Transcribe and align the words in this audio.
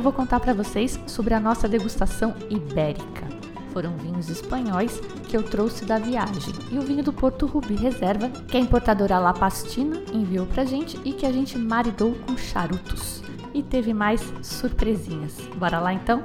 Eu 0.00 0.04
vou 0.04 0.14
contar 0.14 0.40
para 0.40 0.54
vocês 0.54 0.98
sobre 1.06 1.34
a 1.34 1.40
nossa 1.40 1.68
degustação 1.68 2.34
ibérica. 2.48 3.28
Foram 3.70 3.98
vinhos 3.98 4.30
espanhóis 4.30 4.98
que 5.28 5.36
eu 5.36 5.42
trouxe 5.42 5.84
da 5.84 5.98
viagem 5.98 6.54
e 6.72 6.78
o 6.78 6.80
vinho 6.80 7.04
do 7.04 7.12
Porto 7.12 7.44
Rubi 7.44 7.74
Reserva, 7.74 8.30
que 8.48 8.56
a 8.56 8.60
importadora 8.60 9.18
La 9.18 9.34
Pastina 9.34 10.02
enviou 10.10 10.46
pra 10.46 10.64
gente 10.64 10.98
e 11.04 11.12
que 11.12 11.26
a 11.26 11.30
gente 11.30 11.58
maridou 11.58 12.14
com 12.26 12.34
charutos. 12.34 13.22
E 13.52 13.62
teve 13.62 13.92
mais 13.92 14.22
surpresinhas. 14.40 15.36
Bora 15.56 15.78
lá 15.78 15.92
então? 15.92 16.24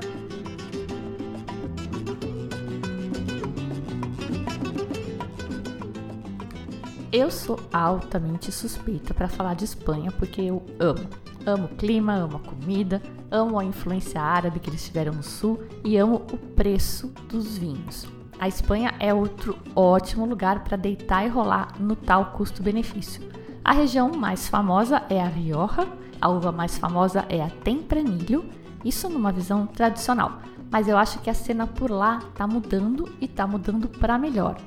Eu 7.11 7.29
sou 7.29 7.59
altamente 7.73 8.53
suspeita 8.53 9.13
para 9.13 9.27
falar 9.27 9.53
de 9.53 9.65
Espanha 9.65 10.13
porque 10.13 10.39
eu 10.39 10.63
amo. 10.79 11.09
Amo 11.45 11.65
o 11.65 11.75
clima, 11.75 12.13
amo 12.13 12.37
a 12.37 12.39
comida, 12.39 13.01
amo 13.29 13.59
a 13.59 13.63
influência 13.63 14.19
árabe 14.19 14.59
que 14.59 14.69
eles 14.69 14.83
tiveram 14.83 15.13
no 15.13 15.23
sul 15.23 15.61
e 15.83 15.95
amo 15.95 16.15
o 16.31 16.37
preço 16.37 17.13
dos 17.29 17.57
vinhos. 17.57 18.07
A 18.39 18.47
Espanha 18.47 18.93
é 18.99 19.13
outro 19.13 19.57
ótimo 19.75 20.25
lugar 20.25 20.63
para 20.63 20.75
deitar 20.75 21.25
e 21.25 21.29
rolar 21.29 21.79
no 21.79 21.95
tal 21.95 22.31
custo-benefício. 22.31 23.21
A 23.63 23.71
região 23.71 24.11
mais 24.11 24.47
famosa 24.47 25.03
é 25.09 25.21
a 25.21 25.27
Rioja, 25.27 25.87
a 26.19 26.29
uva 26.29 26.51
mais 26.51 26.77
famosa 26.77 27.25
é 27.29 27.41
a 27.41 27.49
Tempranillo, 27.49 28.45
isso 28.83 29.07
numa 29.09 29.31
visão 29.31 29.65
tradicional. 29.65 30.39
Mas 30.69 30.87
eu 30.87 30.97
acho 30.97 31.19
que 31.19 31.29
a 31.29 31.33
cena 31.33 31.65
por 31.65 31.91
lá 31.91 32.19
está 32.29 32.47
mudando 32.47 33.07
e 33.21 33.25
está 33.25 33.47
mudando 33.47 33.87
para 33.87 34.17
melhor. 34.17 34.57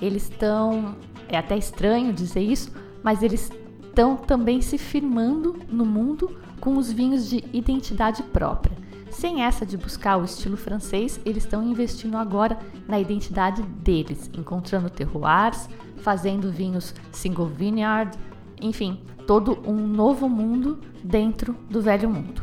Eles 0.00 0.24
estão, 0.24 0.94
é 1.28 1.36
até 1.36 1.56
estranho 1.56 2.12
dizer 2.12 2.42
isso, 2.42 2.72
mas 3.02 3.22
eles 3.22 3.50
estão 3.88 4.16
também 4.16 4.60
se 4.60 4.78
firmando 4.78 5.56
no 5.68 5.84
mundo 5.84 6.38
com 6.60 6.76
os 6.76 6.92
vinhos 6.92 7.28
de 7.28 7.44
identidade 7.52 8.22
própria. 8.22 8.76
Sem 9.10 9.42
essa 9.42 9.66
de 9.66 9.76
buscar 9.76 10.16
o 10.16 10.24
estilo 10.24 10.56
francês, 10.56 11.18
eles 11.24 11.44
estão 11.44 11.62
investindo 11.62 12.16
agora 12.16 12.58
na 12.86 13.00
identidade 13.00 13.62
deles, 13.62 14.30
encontrando 14.32 14.90
terroirs, 14.90 15.68
fazendo 15.98 16.52
vinhos 16.52 16.94
single 17.10 17.46
vineyard, 17.46 18.16
enfim, 18.60 19.00
todo 19.26 19.58
um 19.68 19.74
novo 19.86 20.28
mundo 20.28 20.78
dentro 21.02 21.54
do 21.68 21.80
velho 21.80 22.08
mundo. 22.08 22.42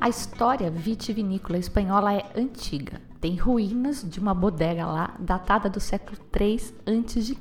A 0.00 0.08
história 0.08 0.70
vitivinícola 0.70 1.58
espanhola 1.58 2.14
é 2.14 2.24
antiga. 2.36 3.07
Tem 3.20 3.34
ruínas 3.34 4.04
de 4.08 4.20
uma 4.20 4.32
bodega 4.32 4.86
lá 4.86 5.14
datada 5.18 5.68
do 5.68 5.80
século 5.80 6.16
3 6.30 6.74
a.C. 6.86 7.36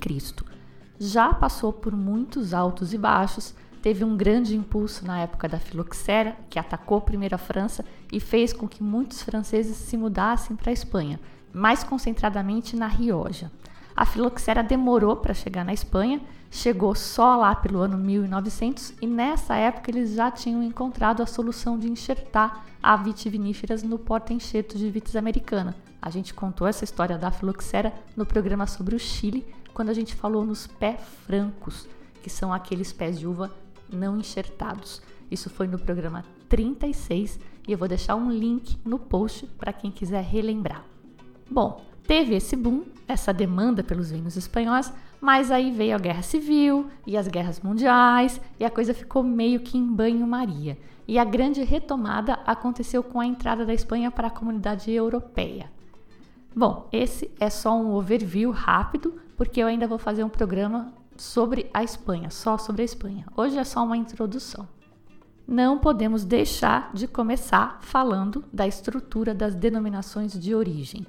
Já 1.00 1.32
passou 1.34 1.72
por 1.72 1.96
muitos 1.96 2.52
altos 2.54 2.94
e 2.94 2.98
baixos, 2.98 3.54
teve 3.82 4.04
um 4.04 4.18
grande 4.18 4.56
impulso 4.56 5.06
na 5.06 5.20
época 5.20 5.48
da 5.48 5.60
filoxera, 5.60 6.36
que 6.50 6.58
atacou 6.58 7.00
primeiro 7.00 7.36
a 7.36 7.38
França 7.38 7.86
e 8.12 8.20
fez 8.20 8.52
com 8.52 8.68
que 8.68 8.82
muitos 8.82 9.22
franceses 9.22 9.78
se 9.78 9.96
mudassem 9.96 10.56
para 10.56 10.72
a 10.72 10.74
Espanha, 10.74 11.20
mais 11.54 11.84
concentradamente 11.84 12.76
na 12.76 12.88
Rioja. 12.88 13.52
A 13.96 14.06
filoxera 14.06 14.64
demorou 14.64 15.16
para 15.16 15.34
chegar 15.36 15.64
na 15.64 15.74
Espanha, 15.74 16.22
chegou 16.50 16.96
só 16.96 17.36
lá 17.36 17.56
pelo 17.56 17.80
ano 17.80 17.98
1900 17.98 18.94
e 19.02 19.08
nessa 19.08 19.56
época 19.56 19.92
eles 19.92 20.14
já 20.14 20.32
tinham 20.32 20.64
encontrado 20.64 21.22
a 21.22 21.26
solução 21.26 21.78
de 21.78 21.90
enxertar 21.90 22.66
a 22.82 22.96
vitiviníferas 22.96 23.84
no 23.84 24.00
porta-enxerto 24.00 24.78
de 24.78 24.90
vitis 24.90 25.16
americana. 25.16 25.76
A 26.02 26.10
gente 26.10 26.34
contou 26.34 26.68
essa 26.68 26.84
história 26.84 27.18
da 27.18 27.32
filoxera 27.32 27.94
no 28.16 28.26
programa 28.26 28.66
sobre 28.68 28.96
o 28.96 29.00
Chile, 29.00 29.46
quando 29.74 29.90
a 29.90 29.94
gente 29.94 30.16
falou 30.16 30.46
nos 30.46 30.68
pé 30.68 30.98
francos, 31.26 31.88
que 32.22 32.30
são 32.30 32.54
aqueles 32.54 32.94
pés 32.94 33.20
de 33.20 33.28
uva 33.28 33.52
não 33.92 34.18
enxertados. 34.18 35.02
Isso 35.30 35.50
foi 35.50 35.68
no 35.68 35.78
programa 35.78 36.24
36 36.48 37.40
e 37.68 37.72
eu 37.72 37.78
vou 37.78 37.88
deixar 37.88 38.16
um 38.16 38.32
link 38.32 38.78
no 38.86 38.98
post 38.98 39.46
para 39.58 39.74
quem 39.74 39.92
quiser 39.92 40.24
relembrar. 40.24 40.86
Bom, 41.50 41.86
teve 42.06 42.36
esse 42.36 42.56
boom, 42.56 42.86
essa 43.08 43.34
demanda 43.34 43.84
pelos 43.84 44.10
vinhos 44.12 44.38
espanhóis, 44.38 44.92
mas 45.20 45.52
aí 45.52 45.72
veio 45.72 45.96
a 45.96 46.00
guerra 46.00 46.22
civil 46.22 46.88
e 47.06 47.18
as 47.18 47.28
guerras 47.28 47.60
mundiais 47.60 48.40
e 48.60 48.66
a 48.66 48.70
coisa 48.70 48.94
ficou 48.94 49.24
meio 49.24 49.60
que 49.60 49.78
em 49.78 49.86
banho-maria. 49.86 50.78
E 51.08 51.18
a 51.18 51.24
grande 51.24 51.64
retomada 51.64 52.40
aconteceu 52.46 53.02
com 53.02 53.20
a 53.20 53.26
entrada 53.26 53.66
da 53.66 53.74
Espanha 53.74 54.12
para 54.12 54.28
a 54.28 54.32
comunidade 54.32 54.92
europeia. 54.92 55.72
Bom, 56.56 56.88
esse 56.92 57.32
é 57.40 57.50
só 57.50 57.78
um 57.78 57.94
overview 57.94 58.52
rápido, 58.52 59.14
porque 59.38 59.62
eu 59.62 59.68
ainda 59.68 59.88
vou 59.88 59.98
fazer 59.98 60.24
um 60.24 60.30
programa 60.30 60.92
sobre 61.16 61.70
a 61.74 61.84
Espanha, 61.84 62.30
só 62.30 62.58
sobre 62.58 62.82
a 62.82 62.86
Espanha. 62.86 63.26
Hoje 63.36 63.58
é 63.58 63.64
só 63.64 63.84
uma 63.84 63.98
introdução. 63.98 64.68
Não 65.48 65.80
podemos 65.80 66.26
deixar 66.26 66.92
de 66.94 67.08
começar 67.08 67.78
falando 67.82 68.44
da 68.52 68.68
estrutura 68.68 69.34
das 69.34 69.56
denominações 69.56 70.38
de 70.38 70.54
origem. 70.54 71.08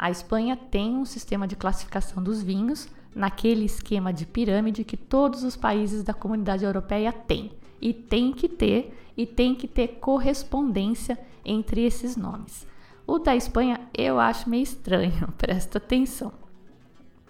A 0.00 0.10
Espanha 0.10 0.56
tem 0.56 0.96
um 0.96 1.04
sistema 1.04 1.46
de 1.46 1.54
classificação 1.54 2.22
dos 2.22 2.42
vinhos 2.42 2.88
naquele 3.14 3.66
esquema 3.66 4.14
de 4.14 4.24
pirâmide 4.24 4.82
que 4.82 4.96
todos 4.96 5.44
os 5.44 5.56
países 5.56 6.02
da 6.02 6.14
comunidade 6.14 6.64
europeia 6.64 7.12
têm. 7.12 7.52
E 7.82 7.92
tem 7.92 8.32
que 8.32 8.48
ter, 8.48 8.98
e 9.14 9.26
tem 9.26 9.54
que 9.54 9.68
ter 9.68 9.98
correspondência 10.00 11.18
entre 11.44 11.84
esses 11.84 12.16
nomes. 12.16 12.66
O 13.06 13.18
da 13.18 13.36
Espanha 13.36 13.78
eu 13.92 14.18
acho 14.18 14.48
meio 14.48 14.62
estranho, 14.62 15.28
presta 15.36 15.76
atenção. 15.76 16.32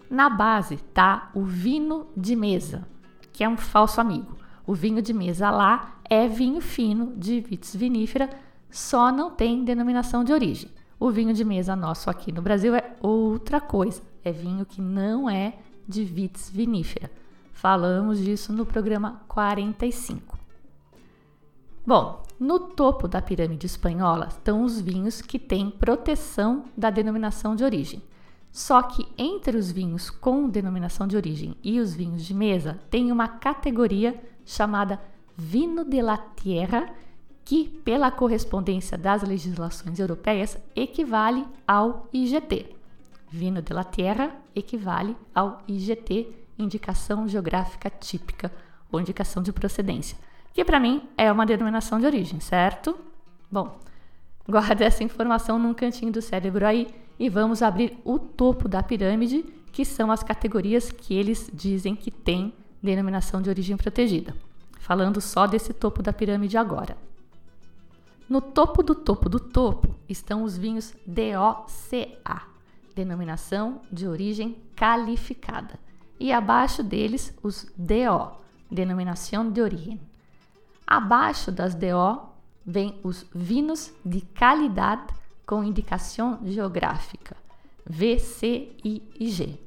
Na 0.09 0.30
base 0.30 0.76
tá 0.94 1.28
o 1.34 1.42
vinho 1.42 2.06
de 2.16 2.36
mesa, 2.36 2.86
que 3.32 3.42
é 3.42 3.48
um 3.48 3.56
falso 3.56 4.00
amigo. 4.00 4.38
O 4.64 4.75
vinho 4.75 5.03
de 5.03 5.12
mesa 5.12 5.50
lá 5.50 5.97
é 6.09 6.28
vinho 6.28 6.60
fino 6.60 7.16
de 7.16 7.41
vitis 7.41 7.75
vinífera, 7.75 8.30
só 8.70 9.10
não 9.10 9.28
tem 9.28 9.64
denominação 9.64 10.22
de 10.22 10.32
origem. 10.32 10.70
O 11.00 11.10
vinho 11.10 11.32
de 11.32 11.42
mesa 11.46 11.74
nosso 11.74 12.10
aqui 12.10 12.30
no 12.30 12.42
Brasil 12.42 12.74
é 12.74 12.94
outra 13.00 13.58
coisa. 13.58 14.02
É 14.22 14.30
vinho 14.30 14.66
que 14.66 14.82
não 14.82 15.30
é 15.30 15.54
de 15.88 16.04
vitis 16.04 16.50
vinífera. 16.50 17.10
Falamos 17.54 18.18
disso 18.18 18.52
no 18.52 18.66
programa 18.66 19.22
45. 19.26 20.38
Bom, 21.86 22.22
no 22.38 22.60
topo 22.60 23.08
da 23.08 23.22
pirâmide 23.22 23.64
espanhola 23.64 24.26
estão 24.26 24.62
os 24.62 24.78
vinhos 24.78 25.22
que 25.22 25.38
têm 25.38 25.70
proteção 25.70 26.66
da 26.76 26.90
denominação 26.90 27.56
de 27.56 27.64
origem. 27.64 28.02
Só 28.52 28.82
que 28.82 29.08
entre 29.16 29.56
os 29.56 29.70
vinhos 29.70 30.10
com 30.10 30.50
denominação 30.50 31.06
de 31.06 31.16
origem 31.16 31.56
e 31.64 31.80
os 31.80 31.94
vinhos 31.94 32.26
de 32.26 32.34
mesa 32.34 32.78
tem 32.90 33.10
uma 33.10 33.26
categoria 33.26 34.22
chamada 34.44 35.00
Vino 35.34 35.82
de 35.82 36.02
la 36.02 36.18
Tierra, 36.18 36.92
que, 37.45 37.69
pela 37.84 38.10
correspondência 38.10 38.97
das 38.97 39.22
legislações 39.22 39.98
europeias, 39.98 40.57
equivale 40.75 41.45
ao 41.66 42.09
IGT. 42.13 42.77
Vino 43.31 43.63
de 43.63 43.72
la 43.72 43.84
Tierra 43.84 44.34
equivale 44.54 45.16
ao 45.34 45.63
IGT, 45.66 46.28
Indicação 46.59 47.28
Geográfica 47.28 47.89
Típica 47.89 48.53
ou 48.91 49.01
Indicação 49.01 49.42
de 49.42 49.53
Procedência, 49.53 50.19
que 50.53 50.65
para 50.65 50.81
mim 50.81 51.03
é 51.16 51.31
uma 51.31 51.47
denominação 51.47 52.01
de 52.01 52.07
origem, 52.07 52.41
certo? 52.41 52.97
Bom, 53.51 53.78
guarda 54.48 54.84
essa 54.84 55.04
informação 55.04 55.59
num 55.59 55.72
cantinho 55.72 56.13
do 56.13 56.21
cérebro 56.21 56.66
aí 56.66 56.89
e 57.19 57.28
vamos 57.28 57.63
abrir 57.63 57.98
o 58.04 58.19
topo 58.19 58.69
da 58.69 58.83
pirâmide, 58.83 59.45
que 59.72 59.84
são 59.84 60.10
as 60.10 60.22
categorias 60.22 60.91
que 60.91 61.15
eles 61.15 61.48
dizem 61.53 61.95
que 61.95 62.10
têm 62.10 62.53
denominação 62.83 63.41
de 63.41 63.48
origem 63.48 63.77
protegida. 63.77 64.34
Falando 64.81 65.21
só 65.21 65.47
desse 65.47 65.72
topo 65.72 66.03
da 66.03 66.13
pirâmide 66.13 66.57
agora. 66.57 66.97
No 68.30 68.41
topo 68.41 68.80
do 68.84 68.94
topo 68.94 69.28
do 69.28 69.41
topo 69.41 69.92
estão 70.09 70.44
os 70.44 70.56
vinhos 70.56 70.94
DOCA, 71.04 72.42
denominação 72.94 73.80
de 73.91 74.06
origem 74.06 74.56
calificada, 74.77 75.80
e 76.16 76.30
abaixo 76.30 76.80
deles 76.84 77.36
os 77.42 77.66
DO, 77.77 78.38
denominação 78.71 79.50
de 79.50 79.60
origem. 79.60 80.00
Abaixo 80.86 81.50
das 81.50 81.74
DO 81.74 82.22
vem 82.65 83.00
os 83.03 83.27
vinos 83.34 83.92
de 84.04 84.21
qualidade 84.21 85.12
com 85.44 85.65
indicação 85.65 86.38
geográfica, 86.44 87.36
VC 87.84 88.77
e 88.84 89.03
IG. 89.18 89.59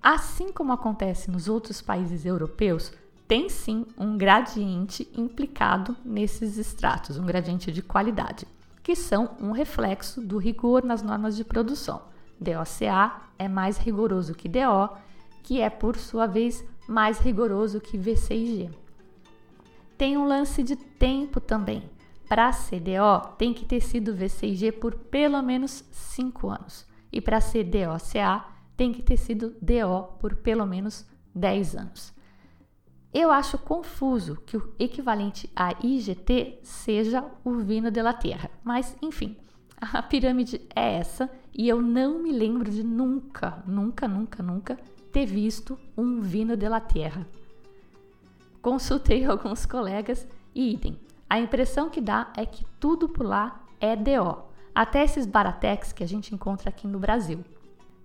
Assim 0.00 0.52
como 0.52 0.72
acontece 0.72 1.32
nos 1.32 1.48
outros 1.48 1.82
países 1.82 2.24
europeus, 2.24 2.92
tem 3.28 3.50
sim 3.50 3.84
um 3.98 4.16
gradiente 4.16 5.06
implicado 5.14 5.94
nesses 6.02 6.56
extratos, 6.56 7.18
um 7.18 7.26
gradiente 7.26 7.70
de 7.70 7.82
qualidade, 7.82 8.48
que 8.82 8.96
são 8.96 9.36
um 9.38 9.52
reflexo 9.52 10.22
do 10.22 10.38
rigor 10.38 10.82
nas 10.82 11.02
normas 11.02 11.36
de 11.36 11.44
produção. 11.44 12.00
DOCA 12.40 13.20
é 13.38 13.46
mais 13.46 13.76
rigoroso 13.76 14.34
que 14.34 14.48
DO, 14.48 14.96
que 15.42 15.60
é 15.60 15.68
por 15.68 15.96
sua 15.96 16.26
vez 16.26 16.64
mais 16.88 17.18
rigoroso 17.18 17.80
que 17.80 17.98
VCIG. 17.98 18.70
Tem 19.98 20.16
um 20.16 20.26
lance 20.26 20.62
de 20.62 20.74
tempo 20.74 21.38
também. 21.38 21.82
Para 22.28 22.50
CDO, 22.50 23.34
tem 23.36 23.52
que 23.52 23.66
ter 23.66 23.80
sido 23.80 24.14
VCIG 24.14 24.72
por 24.72 24.94
pelo 24.94 25.42
menos 25.42 25.84
5 25.90 26.48
anos. 26.48 26.86
E 27.12 27.20
para 27.20 27.40
CDOCA, 27.40 28.44
tem 28.76 28.92
que 28.92 29.02
ter 29.02 29.16
sido 29.18 29.54
DO 29.60 30.14
por 30.18 30.36
pelo 30.36 30.64
menos 30.64 31.06
10 31.34 31.76
anos. 31.76 32.17
Eu 33.12 33.30
acho 33.30 33.56
confuso 33.58 34.36
que 34.44 34.56
o 34.56 34.72
equivalente 34.78 35.50
a 35.56 35.72
IGT 35.82 36.58
seja 36.62 37.24
o 37.42 37.54
vinho 37.54 37.90
de 37.90 38.02
la 38.02 38.12
terra, 38.12 38.50
mas 38.62 38.96
enfim, 39.00 39.36
a 39.80 40.02
pirâmide 40.02 40.60
é 40.74 40.94
essa 40.94 41.30
e 41.54 41.68
eu 41.68 41.80
não 41.80 42.18
me 42.18 42.30
lembro 42.32 42.70
de 42.70 42.82
nunca, 42.82 43.62
nunca, 43.66 44.06
nunca, 44.06 44.42
nunca 44.42 44.78
ter 45.10 45.24
visto 45.24 45.78
um 45.96 46.20
vinho 46.20 46.56
de 46.56 46.68
la 46.68 46.80
terra. 46.80 47.26
Consultei 48.60 49.24
alguns 49.26 49.64
colegas 49.64 50.26
e 50.54 50.74
idem. 50.74 50.98
A 51.30 51.38
impressão 51.38 51.88
que 51.88 52.00
dá 52.00 52.32
é 52.36 52.44
que 52.44 52.64
tudo 52.78 53.08
por 53.08 53.24
lá 53.24 53.60
é 53.80 53.96
DO, 53.96 54.44
até 54.74 55.02
esses 55.02 55.26
baratex 55.26 55.92
que 55.92 56.04
a 56.04 56.08
gente 56.08 56.34
encontra 56.34 56.68
aqui 56.68 56.86
no 56.86 56.98
Brasil. 56.98 57.44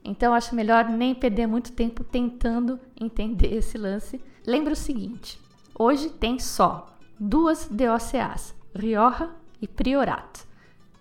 Então 0.04 0.34
acho 0.34 0.56
melhor 0.56 0.90
nem 0.90 1.16
perder 1.16 1.48
muito 1.48 1.72
tempo 1.72 2.04
tentando 2.04 2.80
entender 3.00 3.54
esse 3.56 3.78
lance. 3.78 4.22
Lembra 4.46 4.74
o 4.74 4.76
seguinte: 4.76 5.40
hoje 5.78 6.10
tem 6.10 6.38
só 6.38 6.94
duas 7.20 7.68
DOCAs, 7.70 8.54
Rioja 8.76 9.30
e 9.62 9.68
Priorat. 9.68 10.42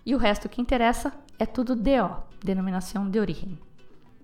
E 0.05 0.15
o 0.15 0.17
resto 0.17 0.47
que 0.47 0.61
interessa 0.61 1.13
é 1.37 1.45
tudo 1.45 1.75
DO, 1.75 2.23
denominação 2.43 3.09
de 3.09 3.19
origem. 3.19 3.59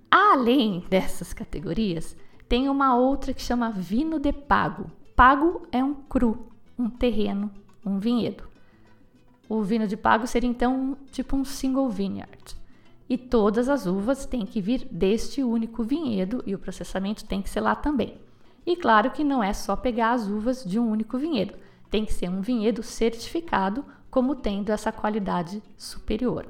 Além 0.10 0.84
dessas 0.90 1.34
categorias, 1.34 2.16
tem 2.48 2.70
uma 2.70 2.96
outra 2.96 3.34
que 3.34 3.42
chama 3.42 3.72
vinho 3.72 4.20
de 4.20 4.32
pago. 4.32 4.90
Pago 5.16 5.68
é 5.72 5.84
um 5.84 5.94
cru, 5.94 6.48
um 6.78 6.90
terreno, 6.90 7.52
um 7.86 8.00
vinhedo. 8.00 8.44
O 9.50 9.62
vinho 9.62 9.88
de 9.88 9.98
pago 9.98 10.28
seria 10.28 10.50
então 10.50 10.98
tipo 11.12 11.36
um 11.36 11.44
single 11.44 11.90
vineyard. 11.90 12.56
E 13.10 13.18
todas 13.18 13.68
as 13.68 13.86
uvas 13.86 14.26
têm 14.26 14.46
que 14.46 14.62
vir 14.62 14.88
deste 14.90 15.44
único 15.44 15.84
vinhedo 15.84 16.44
e 16.46 16.56
o 16.56 16.60
processamento 16.60 17.26
tem 17.26 17.42
que 17.42 17.50
ser 17.50 17.60
lá 17.60 17.76
também. 17.76 18.29
E 18.66 18.76
claro 18.76 19.12
que 19.12 19.24
não 19.24 19.44
é 19.44 19.54
só 19.54 19.76
pegar 19.76 20.12
as 20.12 20.28
uvas 20.28 20.64
de 20.64 20.80
um 20.80 20.90
único 20.90 21.18
vinhedo, 21.18 21.56
tem 21.90 22.06
que 22.06 22.14
ser 22.14 22.30
um 22.30 22.42
vinhedo 22.42 22.84
certificado 22.84 23.84
como 24.10 24.36
tendo 24.36 24.72
essa 24.72 24.92
qualidade 24.92 25.62
superior. 25.78 26.46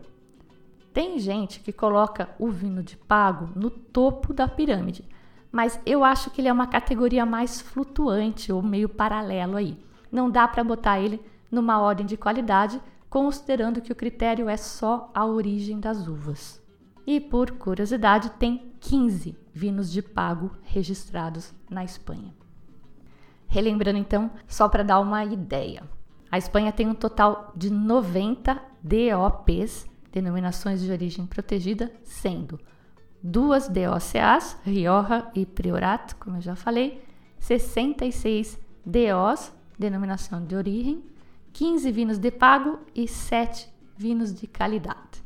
Tem 0.94 1.20
gente 1.20 1.60
que 1.60 1.72
coloca 1.72 2.30
o 2.40 2.50
vinho 2.50 2.84
de 2.84 2.98
pago 2.98 3.50
no 3.56 3.70
topo 3.70 4.34
da 4.34 4.48
pirâmide, 4.48 5.08
mas 5.52 5.80
eu 5.86 6.04
acho 6.04 6.30
que 6.30 6.42
ele 6.42 6.48
é 6.48 6.54
uma 6.54 6.68
categoria 6.68 7.26
mais 7.26 7.62
flutuante 7.62 8.52
ou 8.52 8.62
meio 8.62 8.90
paralelo 8.90 9.56
aí. 9.58 9.78
Não 10.12 10.30
dá 10.30 10.48
para 10.48 10.64
botar 10.64 11.00
ele 11.00 11.22
numa 11.52 11.80
ordem 11.80 12.06
de 12.06 12.18
qualidade, 12.18 12.82
considerando 13.10 13.82
que 13.82 13.92
o 13.92 13.96
critério 13.96 14.50
é 14.50 14.58
só 14.58 15.10
a 15.14 15.26
origem 15.26 15.80
das 15.80 16.08
uvas. 16.08 16.62
E 17.06 17.20
por 17.20 17.52
curiosidade, 17.52 18.30
tem 18.32 18.69
15 18.80 19.38
vinhos 19.54 19.92
de 19.92 20.02
pago 20.02 20.52
registrados 20.64 21.54
na 21.70 21.84
Espanha. 21.84 22.34
Relembrando 23.48 23.98
então, 23.98 24.32
só 24.48 24.70
para 24.70 24.84
dar 24.84 25.00
uma 25.00 25.24
ideia. 25.26 25.84
A 26.32 26.38
Espanha 26.38 26.72
tem 26.72 26.88
um 26.88 26.94
total 26.94 27.52
de 27.56 27.70
90 27.70 28.62
DOPs 28.84 29.88
denominações 30.12 30.82
de 30.82 30.92
origem 30.92 31.26
protegida, 31.26 31.92
sendo 32.04 32.60
duas 33.22 33.68
DOCAs, 33.68 34.58
Rioja 34.64 35.30
e 35.36 35.46
Priorat, 35.46 36.16
como 36.16 36.38
eu 36.38 36.42
já 36.42 36.56
falei, 36.56 37.04
66 37.40 38.60
DOs, 38.86 39.52
denominação 39.78 40.46
de 40.46 40.56
origem, 40.56 41.04
15 41.54 41.92
vinhos 41.92 42.18
de 42.18 42.32
pago 42.32 42.80
e 42.96 43.08
7 43.08 43.70
vinhos 43.98 44.34
de 44.34 44.48
qualidade. 44.48 45.24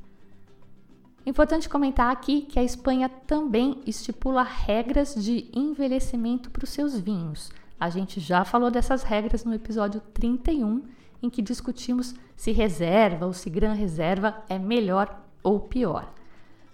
Importante 1.25 1.69
comentar 1.69 2.11
aqui 2.11 2.41
que 2.41 2.59
a 2.59 2.63
Espanha 2.63 3.07
também 3.07 3.81
estipula 3.85 4.43
regras 4.43 5.15
de 5.15 5.49
envelhecimento 5.53 6.51
para 6.51 6.65
os 6.65 6.69
seus 6.69 6.99
vinhos. 6.99 7.49
A 7.79 7.89
gente 7.89 8.19
já 8.19 8.43
falou 8.43 8.69
dessas 8.69 9.03
regras 9.03 9.45
no 9.45 9.53
episódio 9.53 10.01
31 10.13 10.83
em 11.21 11.29
que 11.29 11.41
discutimos 11.41 12.13
se 12.35 12.51
reserva 12.51 13.25
ou 13.25 13.31
se 13.31 13.49
gran 13.49 13.71
reserva 13.71 14.43
é 14.49 14.59
melhor 14.59 15.17
ou 15.41 15.61
pior. 15.61 16.11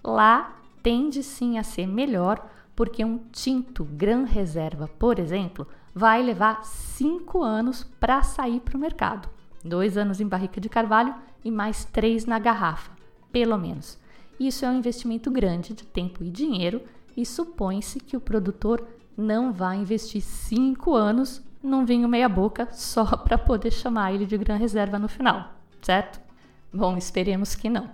Lá 0.04 0.56
tende 0.82 1.22
sim 1.22 1.60
a 1.60 1.64
ser 1.64 1.86
melhor, 1.86 2.44
porque 2.76 3.06
um 3.06 3.20
tinto 3.32 3.84
gran 3.84 4.24
reserva, 4.24 4.88
por 4.88 5.20
exemplo, 5.20 5.68
vai 5.94 6.24
levar 6.24 6.64
cinco 6.64 7.44
anos 7.44 7.84
para 8.00 8.24
sair 8.24 8.62
para 8.62 8.78
o 8.78 8.80
mercado. 8.80 9.30
Dois 9.64 9.98
anos 9.98 10.20
em 10.20 10.28
barrica 10.28 10.60
de 10.60 10.70
carvalho 10.70 11.14
e 11.44 11.52
mais 11.52 11.86
três 11.86 12.26
na 12.26 12.40
garrafa, 12.40 12.92
pelo 13.32 13.58
menos. 13.58 13.99
Isso 14.40 14.64
é 14.64 14.70
um 14.70 14.78
investimento 14.78 15.30
grande 15.30 15.74
de 15.74 15.84
tempo 15.84 16.24
e 16.24 16.30
dinheiro 16.30 16.82
e 17.16 17.26
supõe-se 17.26 18.00
que 18.00 18.16
o 18.16 18.22
produtor 18.22 18.88
não 19.18 19.52
vai 19.52 19.78
investir 19.78 20.22
cinco 20.22 20.96
anos 20.96 21.42
num 21.62 21.84
vinho 21.86 22.08
meia-boca 22.08 22.70
só 22.72 23.06
para 23.18 23.38
poder 23.38 23.72
chamar 23.72 24.14
ele 24.14 24.26
de 24.26 24.38
gran 24.38 24.56
reserva 24.56 24.98
no 24.98 25.10
final, 25.10 25.54
certo? 25.82 26.22
Bom, 26.72 26.96
esperemos 26.96 27.56
que 27.56 27.70
não. 27.70 27.90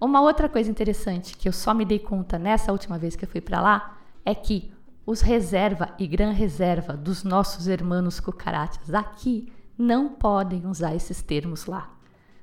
Uma 0.00 0.20
outra 0.20 0.48
coisa 0.48 0.70
interessante 0.70 1.36
que 1.36 1.48
eu 1.48 1.52
só 1.52 1.74
me 1.74 1.84
dei 1.84 1.98
conta 1.98 2.38
nessa 2.38 2.72
última 2.72 2.98
vez 2.98 3.16
que 3.16 3.24
eu 3.24 3.28
fui 3.28 3.40
para 3.40 3.60
lá 3.60 3.98
é 4.24 4.34
que 4.34 4.72
os 5.04 5.20
reserva 5.20 5.94
e 5.98 6.06
gran 6.06 6.30
reserva 6.30 6.96
dos 6.96 7.24
nossos 7.24 7.66
hermanos 7.66 8.20
cucarachas 8.20 8.94
aqui 8.94 9.52
não 9.76 10.08
podem 10.08 10.66
usar 10.66 10.94
esses 10.94 11.22
termos 11.22 11.66
lá, 11.66 11.90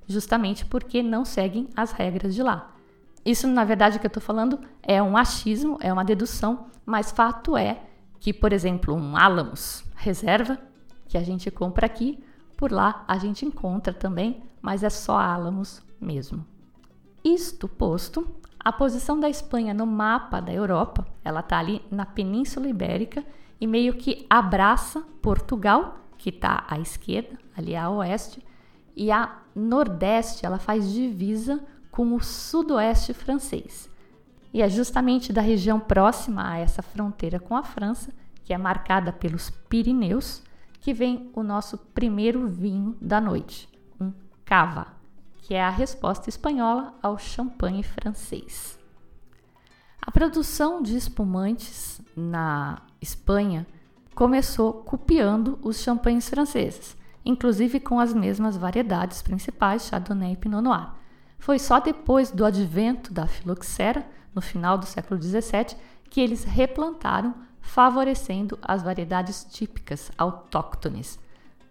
justamente 0.08 0.66
porque 0.66 1.02
não 1.02 1.24
seguem 1.24 1.70
as 1.76 1.92
regras 1.92 2.36
de 2.36 2.44
lá. 2.44 2.76
Isso, 3.30 3.48
na 3.48 3.64
verdade, 3.64 4.00
que 4.00 4.08
eu 4.08 4.10
estou 4.10 4.24
falando 4.24 4.60
é 4.82 5.04
um 5.04 5.16
achismo, 5.16 5.78
é 5.82 5.94
uma 5.94 6.04
dedução, 6.04 6.66
mas 6.84 7.12
fato 7.12 7.56
é 7.56 7.80
que, 8.20 8.34
por 8.34 8.52
exemplo, 8.52 8.96
um 8.96 9.16
álamos 9.16 9.86
reserva 9.96 10.58
que 11.08 11.16
a 11.16 11.22
gente 11.22 11.52
compra 11.52 11.86
aqui, 11.86 12.18
por 12.58 12.72
lá 12.72 13.06
a 13.08 13.20
gente 13.20 13.46
encontra 13.46 13.94
também, 13.94 14.42
mas 14.60 14.84
é 14.84 14.90
só 14.90 15.20
álamos 15.20 15.80
mesmo. 16.02 16.44
Isto 17.24 17.68
posto, 17.68 18.28
a 18.60 18.74
posição 18.74 19.20
da 19.20 19.30
Espanha 19.30 19.76
no 19.76 19.86
mapa 19.86 20.40
da 20.40 20.52
Europa, 20.52 21.06
ela 21.24 21.42
está 21.42 21.60
ali 21.60 21.84
na 21.92 22.08
Península 22.08 22.68
Ibérica 22.68 23.24
e 23.62 23.68
meio 23.68 23.94
que 23.94 24.26
abraça 24.28 25.04
Portugal, 25.22 26.00
que 26.18 26.32
está 26.32 26.66
à 26.68 26.80
esquerda, 26.80 27.38
ali 27.56 27.76
a 27.76 27.92
oeste, 27.92 28.44
e 28.96 29.12
a 29.12 29.38
nordeste 29.56 30.48
ela 30.48 30.58
faz 30.58 30.92
divisa 30.92 31.64
com 32.00 32.16
o 32.16 32.24
sudoeste 32.24 33.14
francês. 33.14 33.90
E 34.54 34.62
é 34.62 34.70
justamente 34.70 35.34
da 35.34 35.42
região 35.42 35.82
próxima 35.82 36.50
a 36.50 36.58
essa 36.58 36.82
fronteira 36.82 37.42
com 37.42 37.58
a 37.58 37.62
França, 37.62 38.14
que 38.46 38.54
é 38.54 38.58
marcada 38.58 39.12
pelos 39.12 39.50
Pirineus, 39.50 40.42
que 40.80 40.94
vem 40.94 41.30
o 41.36 41.44
nosso 41.44 41.78
primeiro 41.78 42.48
vinho 42.48 42.96
da 43.02 43.20
noite, 43.20 43.68
um 44.00 44.14
cava, 44.46 44.88
que 45.42 45.54
é 45.54 45.62
a 45.62 45.70
resposta 45.70 46.30
espanhola 46.30 46.98
ao 47.04 47.18
champanhe 47.18 47.84
francês. 47.84 48.80
A 50.02 50.10
produção 50.10 50.82
de 50.82 50.96
espumantes 50.96 52.00
na 52.16 52.82
Espanha 53.02 53.68
começou 54.16 54.72
copiando 54.72 55.60
os 55.62 55.82
champanhes 55.82 56.30
franceses, 56.30 56.96
inclusive 57.26 57.78
com 57.82 58.00
as 58.00 58.14
mesmas 58.14 58.56
variedades 58.56 59.22
principais, 59.22 59.86
Chardonnay 59.88 60.32
e 60.32 60.38
Pinot 60.38 60.62
Noir. 60.62 60.99
Foi 61.40 61.58
só 61.58 61.80
depois 61.80 62.30
do 62.30 62.46
advento 62.46 63.14
da 63.14 63.26
filoxera, 63.26 64.06
no 64.36 64.42
final 64.42 64.78
do 64.78 64.86
século 64.86 65.20
XVII, 65.20 65.76
que 66.10 66.22
eles 66.22 66.44
replantaram, 66.44 67.34
favorecendo 67.62 68.58
as 68.62 68.84
variedades 68.84 69.44
típicas 69.44 70.12
autóctones 70.18 71.20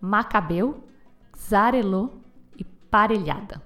Macabeu, 0.00 0.84
Xarelot 1.36 2.12
e 2.56 2.64
Parelhada. 2.64 3.62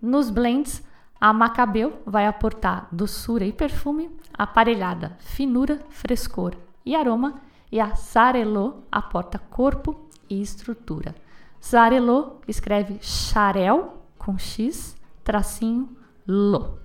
Nos 0.00 0.30
blends, 0.30 0.82
a 1.20 1.32
Macabeu 1.32 2.02
vai 2.04 2.26
aportar 2.26 2.88
doçura 2.92 3.44
e 3.44 3.52
perfume, 3.52 4.10
a 4.32 4.46
Parelhada 4.46 5.16
finura, 5.18 5.80
frescor 5.88 6.54
e 6.84 6.94
aroma, 6.94 7.40
e 7.72 7.80
a 7.80 7.94
Xarelot 7.94 8.84
aporta 8.92 9.38
corpo 9.38 10.08
e 10.28 10.40
estrutura. 10.40 11.14
Zarelot 11.62 12.40
escreve 12.46 12.98
Charel 13.00 14.03
com 14.24 14.38
X, 14.38 14.96
tracinho, 15.22 15.88
Lo. 16.26 16.78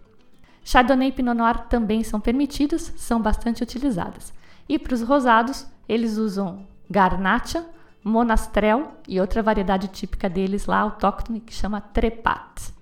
Chardonnay 0.64 1.08
e 1.08 1.12
Pinot 1.12 1.36
Noir 1.36 1.68
também 1.68 2.04
são 2.04 2.20
permitidas, 2.20 2.94
são 2.98 3.22
bastante 3.22 3.64
utilizadas. 3.64 4.34
E 4.68 4.78
para 4.78 4.94
os 4.94 5.02
rosados, 5.02 5.66
eles 5.88 6.18
usam 6.18 6.68
Garnacha, 6.90 7.66
Monastrel 8.04 8.94
e 9.08 9.20
outra 9.20 9.42
variedade 9.42 9.88
típica 9.88 10.30
deles 10.30 10.66
lá, 10.66 10.80
autóctone, 10.80 11.40
que 11.40 11.54
chama 11.54 11.82
Trepat. 11.82 12.74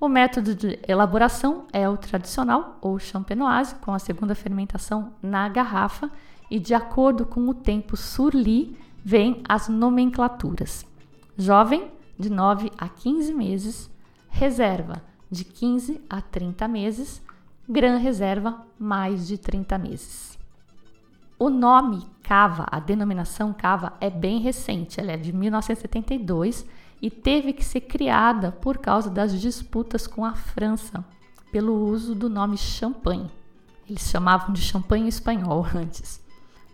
O 0.00 0.08
método 0.08 0.54
de 0.54 0.78
elaboração 0.86 1.66
é 1.72 1.88
o 1.88 1.96
tradicional, 1.96 2.76
ou 2.82 2.98
champenoise, 2.98 3.74
com 3.76 3.92
a 3.94 3.98
segunda 3.98 4.34
fermentação 4.34 5.14
na 5.22 5.48
garrafa, 5.48 6.10
e 6.50 6.58
de 6.58 6.74
acordo 6.74 7.24
com 7.24 7.48
o 7.48 7.54
tempo 7.54 7.96
surli, 7.96 8.78
vêm 9.02 9.42
as 9.48 9.68
nomenclaturas. 9.68 10.84
Jovem, 11.38 11.90
de 12.18 12.30
9 12.30 12.70
a 12.78 12.88
15 12.88 13.34
meses, 13.34 13.90
reserva, 14.28 15.02
de 15.30 15.44
15 15.44 16.00
a 16.08 16.20
30 16.20 16.68
meses, 16.68 17.22
Gran 17.68 17.96
Reserva, 17.96 18.64
mais 18.78 19.26
de 19.26 19.38
30 19.38 19.78
meses. 19.78 20.38
O 21.38 21.50
nome 21.50 22.06
Cava, 22.22 22.66
a 22.70 22.78
denominação 22.78 23.52
Cava, 23.52 23.94
é 24.00 24.08
bem 24.08 24.38
recente, 24.38 25.00
ela 25.00 25.12
é 25.12 25.16
de 25.16 25.32
1972 25.32 26.66
e 27.02 27.10
teve 27.10 27.52
que 27.52 27.64
ser 27.64 27.82
criada 27.82 28.52
por 28.52 28.78
causa 28.78 29.10
das 29.10 29.38
disputas 29.40 30.06
com 30.06 30.24
a 30.24 30.34
França 30.34 31.04
pelo 31.50 31.86
uso 31.86 32.14
do 32.14 32.28
nome 32.28 32.56
champanhe. 32.56 33.30
Eles 33.88 34.08
chamavam 34.08 34.52
de 34.52 34.60
champanhe 34.60 35.08
espanhol 35.08 35.66
antes. 35.74 36.20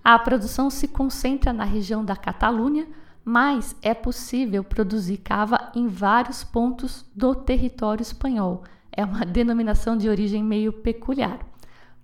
A 0.03 0.19
produção 0.19 0.71
se 0.71 0.89
concentra 0.89 1.53
na 1.53 1.65
região 1.65 2.05
da 2.05 2.17
Catalunha, 2.17 2.87
mas 3.31 3.77
é 3.81 3.95
possível 3.95 4.65
produzir 4.65 5.19
cava 5.19 5.71
em 5.73 5.87
vários 5.87 6.43
pontos 6.43 7.09
do 7.15 7.33
território 7.33 8.03
espanhol. 8.03 8.65
É 8.91 9.05
uma 9.05 9.23
denominação 9.25 9.97
de 9.97 10.09
origem 10.09 10.43
meio 10.43 10.73
peculiar. 10.73 11.39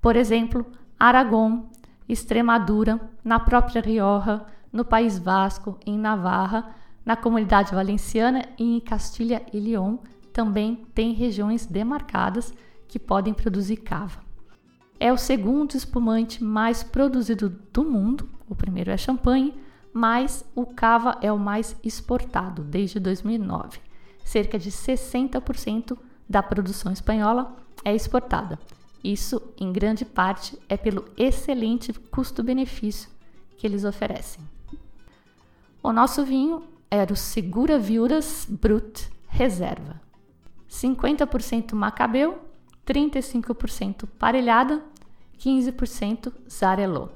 Por 0.00 0.14
exemplo, 0.14 0.64
Aragão, 0.96 1.68
Extremadura, 2.08 3.00
na 3.24 3.40
própria 3.40 3.82
Rioja, 3.82 4.46
no 4.72 4.84
País 4.84 5.18
Vasco, 5.18 5.76
em 5.84 5.98
Navarra, 5.98 6.72
na 7.04 7.16
Comunidade 7.16 7.74
Valenciana 7.74 8.44
e 8.56 8.76
em 8.76 8.78
Castilha 8.78 9.42
e 9.52 9.58
León 9.58 9.96
também 10.32 10.86
tem 10.94 11.12
regiões 11.12 11.66
demarcadas 11.66 12.54
que 12.86 13.00
podem 13.00 13.34
produzir 13.34 13.78
cava. 13.78 14.20
É 15.00 15.12
o 15.12 15.18
segundo 15.18 15.74
espumante 15.74 16.44
mais 16.44 16.84
produzido 16.84 17.48
do 17.72 17.82
mundo, 17.82 18.30
o 18.48 18.54
primeiro 18.54 18.92
é 18.92 18.96
champanhe, 18.96 19.65
mas 19.96 20.44
o 20.54 20.66
cava 20.66 21.16
é 21.22 21.32
o 21.32 21.38
mais 21.38 21.74
exportado 21.82 22.62
desde 22.62 23.00
2009. 23.00 23.80
Cerca 24.22 24.58
de 24.58 24.70
60% 24.70 25.96
da 26.28 26.42
produção 26.42 26.92
espanhola 26.92 27.56
é 27.82 27.94
exportada. 27.94 28.58
Isso, 29.02 29.40
em 29.58 29.72
grande 29.72 30.04
parte, 30.04 30.58
é 30.68 30.76
pelo 30.76 31.06
excelente 31.16 31.94
custo-benefício 31.94 33.08
que 33.56 33.66
eles 33.66 33.84
oferecem. 33.84 34.44
O 35.82 35.90
nosso 35.94 36.22
vinho 36.26 36.64
era 36.90 37.10
o 37.10 37.16
Segura 37.16 37.78
Viuras 37.78 38.46
Brut 38.50 39.08
Reserva. 39.28 39.98
50% 40.68 41.72
Macabeu, 41.72 42.38
35% 42.86 44.06
Parelhada, 44.18 44.84
15% 45.38 46.34
Zarelot. 46.50 47.14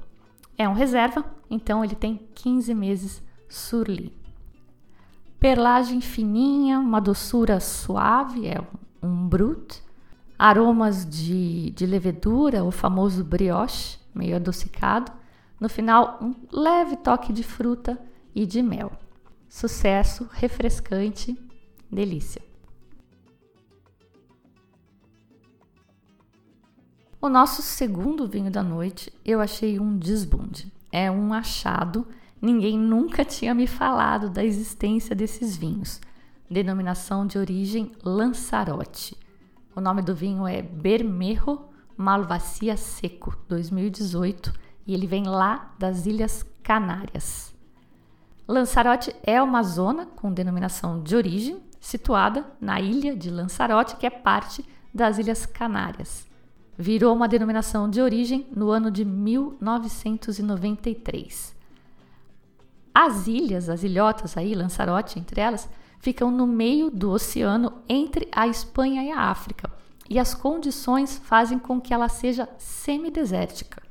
É 0.61 0.69
um 0.69 0.73
reserva, 0.73 1.25
então 1.49 1.83
ele 1.83 1.95
tem 1.95 2.21
15 2.35 2.75
meses 2.75 3.23
surli. 3.49 4.15
Perlagem 5.39 5.99
fininha, 6.01 6.79
uma 6.79 7.01
doçura 7.01 7.59
suave, 7.59 8.47
é 8.47 8.61
um 9.01 9.27
brut. 9.27 9.81
Aromas 10.37 11.03
de, 11.03 11.71
de 11.71 11.87
levedura, 11.87 12.63
o 12.63 12.69
famoso 12.69 13.23
brioche, 13.23 13.97
meio 14.13 14.35
adocicado. 14.35 15.11
No 15.59 15.67
final, 15.67 16.19
um 16.21 16.35
leve 16.51 16.95
toque 16.97 17.33
de 17.33 17.41
fruta 17.41 17.99
e 18.35 18.45
de 18.45 18.61
mel. 18.61 18.91
Sucesso, 19.49 20.29
refrescante, 20.31 21.35
delícia. 21.91 22.50
O 27.23 27.29
nosso 27.29 27.61
segundo 27.61 28.27
vinho 28.27 28.49
da 28.49 28.63
noite 28.63 29.13
eu 29.23 29.39
achei 29.39 29.79
um 29.79 29.95
desbunde. 29.95 30.73
É 30.91 31.11
um 31.11 31.31
achado. 31.31 32.07
Ninguém 32.41 32.75
nunca 32.75 33.23
tinha 33.23 33.53
me 33.53 33.67
falado 33.67 34.27
da 34.27 34.43
existência 34.43 35.15
desses 35.15 35.55
vinhos. 35.55 36.01
Denominação 36.49 37.27
de 37.27 37.37
origem 37.37 37.91
Lanzarote. 38.03 39.15
O 39.75 39.79
nome 39.79 40.01
do 40.01 40.15
vinho 40.15 40.47
é 40.47 40.63
Bermejo 40.63 41.61
Malvasia 41.95 42.75
Seco 42.75 43.37
2018 43.47 44.51
e 44.87 44.95
ele 44.95 45.05
vem 45.05 45.27
lá 45.27 45.75
das 45.77 46.07
Ilhas 46.07 46.43
Canárias. 46.63 47.53
Lanzarote 48.47 49.15
é 49.21 49.39
uma 49.39 49.61
zona 49.61 50.07
com 50.07 50.33
denominação 50.33 51.03
de 51.03 51.15
origem 51.15 51.61
situada 51.79 52.43
na 52.59 52.81
ilha 52.81 53.15
de 53.15 53.29
Lanzarote, 53.29 53.95
que 53.97 54.07
é 54.07 54.09
parte 54.09 54.65
das 54.91 55.19
Ilhas 55.19 55.45
Canárias 55.45 56.30
virou 56.81 57.15
uma 57.15 57.27
denominação 57.27 57.87
de 57.87 58.01
origem 58.01 58.47
no 58.55 58.71
ano 58.71 58.89
de 58.89 59.05
1993. 59.05 61.55
As 62.93 63.25
ilhas, 63.27 63.69
as 63.69 63.83
ilhotas 63.83 64.35
aí, 64.35 64.55
Lanzarote 64.55 65.19
entre 65.19 65.39
elas, 65.39 65.69
ficam 65.99 66.31
no 66.31 66.47
meio 66.47 66.89
do 66.89 67.11
oceano 67.11 67.73
entre 67.87 68.27
a 68.31 68.47
Espanha 68.47 69.03
e 69.03 69.11
a 69.11 69.29
África, 69.29 69.69
e 70.09 70.17
as 70.17 70.33
condições 70.33 71.21
fazem 71.23 71.59
com 71.59 71.79
que 71.79 71.93
ela 71.93 72.09
seja 72.09 72.49
semidesértica. 72.57 73.83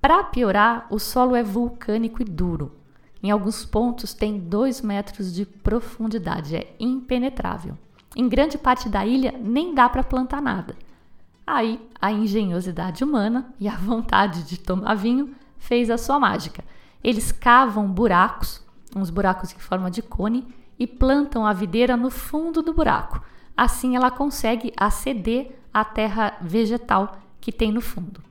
Para 0.00 0.22
piorar, 0.22 0.86
o 0.90 1.00
solo 1.00 1.34
é 1.34 1.42
vulcânico 1.42 2.22
e 2.22 2.24
duro. 2.24 2.76
Em 3.20 3.32
alguns 3.32 3.64
pontos 3.64 4.14
tem 4.14 4.38
2 4.38 4.80
metros 4.80 5.34
de 5.34 5.44
profundidade, 5.44 6.54
é 6.54 6.72
impenetrável. 6.78 7.76
Em 8.16 8.28
grande 8.28 8.56
parte 8.56 8.88
da 8.88 9.04
ilha 9.04 9.34
nem 9.42 9.74
dá 9.74 9.88
para 9.88 10.04
plantar 10.04 10.40
nada. 10.40 10.76
Aí 11.50 11.80
a 11.98 12.12
engenhosidade 12.12 13.02
humana 13.02 13.54
e 13.58 13.66
a 13.66 13.74
vontade 13.74 14.42
de 14.42 14.60
tomar 14.60 14.94
vinho 14.94 15.34
fez 15.56 15.88
a 15.88 15.96
sua 15.96 16.20
mágica. 16.20 16.62
Eles 17.02 17.32
cavam 17.32 17.90
buracos, 17.90 18.62
uns 18.94 19.08
buracos 19.08 19.54
em 19.54 19.58
forma 19.58 19.90
de 19.90 20.02
cone, 20.02 20.46
e 20.78 20.86
plantam 20.86 21.46
a 21.46 21.54
videira 21.54 21.96
no 21.96 22.10
fundo 22.10 22.60
do 22.60 22.74
buraco. 22.74 23.22
Assim 23.56 23.96
ela 23.96 24.10
consegue 24.10 24.74
aceder 24.76 25.58
à 25.72 25.86
terra 25.86 26.36
vegetal 26.42 27.18
que 27.40 27.50
tem 27.50 27.72
no 27.72 27.80
fundo. 27.80 28.22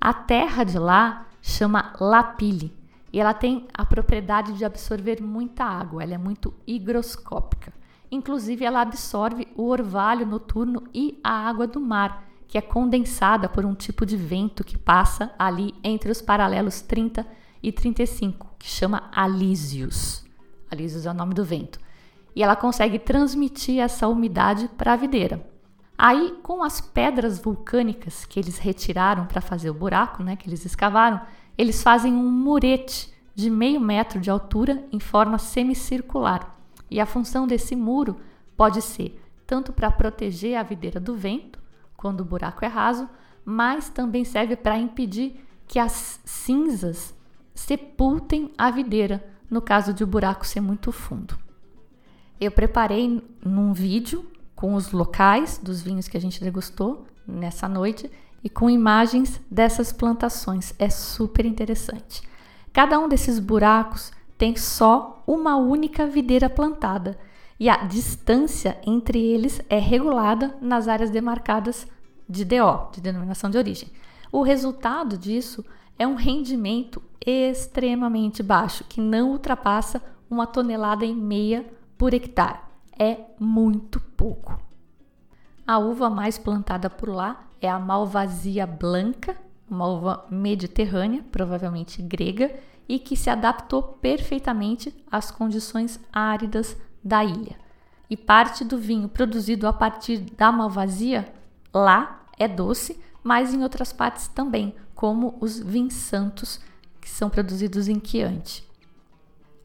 A 0.00 0.12
terra 0.12 0.64
de 0.64 0.76
lá 0.76 1.24
chama 1.40 1.92
lapile 2.00 2.76
e 3.12 3.20
ela 3.20 3.32
tem 3.32 3.68
a 3.72 3.86
propriedade 3.86 4.54
de 4.54 4.64
absorver 4.64 5.22
muita 5.22 5.62
água, 5.62 6.02
ela 6.02 6.14
é 6.14 6.18
muito 6.18 6.52
higroscópica. 6.66 7.72
Inclusive, 8.10 8.64
ela 8.64 8.80
absorve 8.80 9.46
o 9.54 9.68
orvalho 9.68 10.26
noturno 10.26 10.82
e 10.92 11.18
a 11.22 11.30
água 11.30 11.68
do 11.68 11.80
mar, 11.80 12.25
que 12.48 12.56
é 12.56 12.60
condensada 12.60 13.48
por 13.48 13.64
um 13.64 13.74
tipo 13.74 14.06
de 14.06 14.16
vento 14.16 14.64
que 14.64 14.78
passa 14.78 15.32
ali 15.38 15.74
entre 15.82 16.10
os 16.10 16.22
paralelos 16.22 16.80
30 16.80 17.26
e 17.62 17.72
35, 17.72 18.54
que 18.58 18.68
chama 18.68 19.08
alísios. 19.12 20.24
Alísios 20.70 21.06
é 21.06 21.10
o 21.10 21.14
nome 21.14 21.34
do 21.34 21.44
vento. 21.44 21.80
E 22.34 22.42
ela 22.42 22.54
consegue 22.54 22.98
transmitir 22.98 23.80
essa 23.80 24.06
umidade 24.06 24.68
para 24.76 24.92
a 24.92 24.96
videira. 24.96 25.44
Aí, 25.98 26.38
com 26.42 26.62
as 26.62 26.80
pedras 26.80 27.38
vulcânicas 27.38 28.24
que 28.26 28.38
eles 28.38 28.58
retiraram 28.58 29.26
para 29.26 29.40
fazer 29.40 29.70
o 29.70 29.74
buraco, 29.74 30.22
né, 30.22 30.36
que 30.36 30.48
eles 30.48 30.64
escavaram, 30.64 31.20
eles 31.56 31.82
fazem 31.82 32.12
um 32.12 32.30
murete 32.30 33.10
de 33.34 33.48
meio 33.48 33.80
metro 33.80 34.20
de 34.20 34.30
altura 34.30 34.84
em 34.92 35.00
forma 35.00 35.38
semicircular. 35.38 36.54
E 36.90 37.00
a 37.00 37.06
função 37.06 37.46
desse 37.46 37.74
muro 37.74 38.18
pode 38.56 38.82
ser 38.82 39.22
tanto 39.46 39.72
para 39.72 39.90
proteger 39.90 40.56
a 40.56 40.62
videira 40.62 41.00
do 41.00 41.16
vento, 41.16 41.58
quando 41.96 42.20
o 42.20 42.24
buraco 42.24 42.64
é 42.64 42.68
raso, 42.68 43.08
mas 43.44 43.88
também 43.88 44.24
serve 44.24 44.56
para 44.56 44.78
impedir 44.78 45.44
que 45.66 45.78
as 45.78 46.20
cinzas 46.24 47.14
sepultem 47.54 48.52
a 48.56 48.70
videira 48.70 49.24
no 49.50 49.60
caso 49.60 49.92
de 49.92 50.04
o 50.04 50.06
buraco 50.06 50.46
ser 50.46 50.60
muito 50.60 50.92
fundo. 50.92 51.38
Eu 52.40 52.50
preparei 52.50 53.22
num 53.44 53.72
vídeo 53.72 54.26
com 54.54 54.74
os 54.74 54.92
locais 54.92 55.58
dos 55.58 55.80
vinhos 55.80 56.08
que 56.08 56.16
a 56.16 56.20
gente 56.20 56.42
degustou 56.42 57.06
nessa 57.26 57.68
noite 57.68 58.10
e 58.42 58.50
com 58.50 58.68
imagens 58.68 59.40
dessas 59.50 59.92
plantações. 59.92 60.74
É 60.78 60.90
super 60.90 61.46
interessante. 61.46 62.22
Cada 62.72 62.98
um 62.98 63.08
desses 63.08 63.38
buracos 63.38 64.12
tem 64.36 64.54
só 64.54 65.22
uma 65.26 65.56
única 65.56 66.06
videira 66.06 66.48
plantada 66.50 67.18
e 67.58 67.68
a 67.68 67.84
distância 67.84 68.78
entre 68.86 69.18
eles 69.18 69.60
é 69.68 69.78
regulada 69.78 70.56
nas 70.60 70.88
áreas 70.88 71.10
demarcadas 71.10 71.86
de 72.28 72.44
DO, 72.44 72.90
de 72.92 73.00
denominação 73.00 73.48
de 73.48 73.56
origem. 73.56 73.90
O 74.30 74.42
resultado 74.42 75.16
disso 75.16 75.64
é 75.98 76.06
um 76.06 76.14
rendimento 76.14 77.02
extremamente 77.24 78.42
baixo, 78.42 78.84
que 78.84 79.00
não 79.00 79.30
ultrapassa 79.30 80.02
uma 80.28 80.46
tonelada 80.46 81.04
e 81.04 81.14
meia 81.14 81.66
por 81.96 82.12
hectare. 82.12 82.60
É 82.98 83.18
muito 83.38 84.00
pouco. 84.00 84.58
A 85.66 85.78
uva 85.78 86.10
mais 86.10 86.38
plantada 86.38 86.90
por 86.90 87.08
lá 87.08 87.48
é 87.60 87.68
a 87.68 87.78
Malvasia 87.78 88.66
blanca, 88.66 89.36
uma 89.68 89.86
uva 89.86 90.26
mediterrânea, 90.30 91.24
provavelmente 91.32 92.00
grega, 92.02 92.54
e 92.88 92.98
que 92.98 93.16
se 93.16 93.28
adaptou 93.28 93.82
perfeitamente 93.82 94.94
às 95.10 95.30
condições 95.30 95.98
áridas 96.12 96.76
da 97.06 97.24
ilha. 97.24 97.56
E 98.10 98.16
parte 98.16 98.64
do 98.64 98.78
vinho 98.78 99.08
produzido 99.08 99.66
a 99.66 99.72
partir 99.72 100.18
da 100.18 100.50
Malvasia 100.50 101.32
lá 101.72 102.24
é 102.38 102.46
doce, 102.48 103.00
mas 103.22 103.54
em 103.54 103.62
outras 103.62 103.92
partes 103.92 104.28
também, 104.28 104.74
como 104.94 105.36
os 105.40 105.58
vinhos 105.58 105.94
santos 105.94 106.60
que 107.00 107.08
são 107.08 107.30
produzidos 107.30 107.88
em 107.88 108.00
Chianti. 108.02 108.66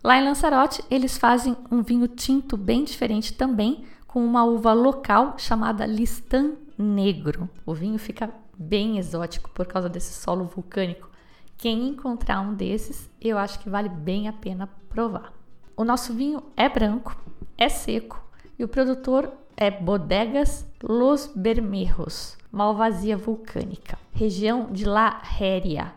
Lá 0.03 0.17
em 0.17 0.23
Lanzarote, 0.23 0.83
eles 0.89 1.17
fazem 1.17 1.55
um 1.71 1.81
vinho 1.83 2.07
tinto 2.07 2.57
bem 2.57 2.83
diferente 2.83 3.33
também, 3.33 3.85
com 4.07 4.25
uma 4.25 4.43
uva 4.43 4.73
local 4.73 5.35
chamada 5.37 5.85
Listan 5.85 6.53
Negro. 6.77 7.49
O 7.65 7.73
vinho 7.73 7.97
fica 7.99 8.31
bem 8.57 8.97
exótico 8.97 9.49
por 9.51 9.65
causa 9.67 9.87
desse 9.87 10.13
solo 10.13 10.45
vulcânico. 10.45 11.09
Quem 11.55 11.87
encontrar 11.87 12.41
um 12.41 12.55
desses, 12.55 13.09
eu 13.21 13.37
acho 13.37 13.59
que 13.59 13.69
vale 13.69 13.89
bem 13.89 14.27
a 14.27 14.33
pena 14.33 14.67
provar. 14.89 15.31
O 15.77 15.83
nosso 15.83 16.13
vinho 16.13 16.43
é 16.57 16.67
branco, 16.67 17.15
é 17.61 17.69
seco 17.69 18.19
e 18.57 18.63
o 18.63 18.67
produtor 18.67 19.31
é 19.55 19.69
Bodegas 19.69 20.65
Los 20.81 21.27
Bermejos, 21.27 22.35
Malvasia 22.51 23.15
vulcânica, 23.15 23.99
região 24.11 24.71
de 24.71 24.83
La 24.83 25.21
Héria. 25.39 25.93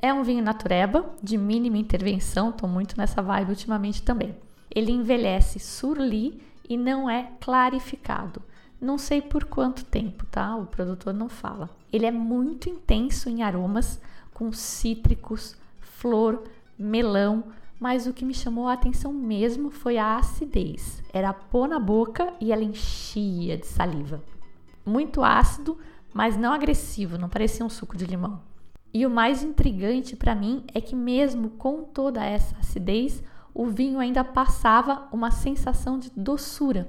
É 0.00 0.10
um 0.10 0.22
vinho 0.22 0.42
natureba, 0.42 1.04
de 1.22 1.36
mínima 1.36 1.76
intervenção, 1.76 2.48
estou 2.48 2.66
muito 2.66 2.96
nessa 2.96 3.20
vibe 3.20 3.50
ultimamente 3.50 4.02
também. 4.02 4.34
Ele 4.74 4.90
envelhece 4.90 5.58
surli 5.58 6.42
e 6.66 6.78
não 6.78 7.10
é 7.10 7.28
clarificado. 7.42 8.40
Não 8.80 8.96
sei 8.96 9.20
por 9.20 9.44
quanto 9.44 9.84
tempo, 9.84 10.24
tá? 10.30 10.56
O 10.56 10.64
produtor 10.64 11.12
não 11.12 11.28
fala. 11.28 11.68
Ele 11.92 12.06
é 12.06 12.10
muito 12.10 12.70
intenso 12.70 13.28
em 13.28 13.42
aromas, 13.42 14.00
com 14.32 14.50
cítricos, 14.50 15.58
flor, 15.78 16.42
melão, 16.78 17.44
mas 17.82 18.06
o 18.06 18.12
que 18.12 18.24
me 18.24 18.32
chamou 18.32 18.68
a 18.68 18.74
atenção 18.74 19.12
mesmo 19.12 19.68
foi 19.68 19.98
a 19.98 20.16
acidez. 20.16 21.02
Era 21.12 21.32
pôr 21.32 21.66
na 21.66 21.80
boca 21.80 22.32
e 22.40 22.52
ela 22.52 22.62
enchia 22.62 23.58
de 23.58 23.66
saliva. 23.66 24.22
Muito 24.86 25.20
ácido, 25.20 25.76
mas 26.14 26.36
não 26.36 26.52
agressivo, 26.52 27.18
não 27.18 27.28
parecia 27.28 27.66
um 27.66 27.68
suco 27.68 27.96
de 27.96 28.06
limão. 28.06 28.40
E 28.94 29.04
o 29.04 29.10
mais 29.10 29.42
intrigante 29.42 30.14
para 30.14 30.32
mim 30.32 30.62
é 30.72 30.80
que, 30.80 30.94
mesmo 30.94 31.50
com 31.50 31.82
toda 31.82 32.24
essa 32.24 32.56
acidez, 32.56 33.20
o 33.52 33.66
vinho 33.66 33.98
ainda 33.98 34.22
passava 34.22 35.08
uma 35.10 35.32
sensação 35.32 35.98
de 35.98 36.08
doçura. 36.16 36.88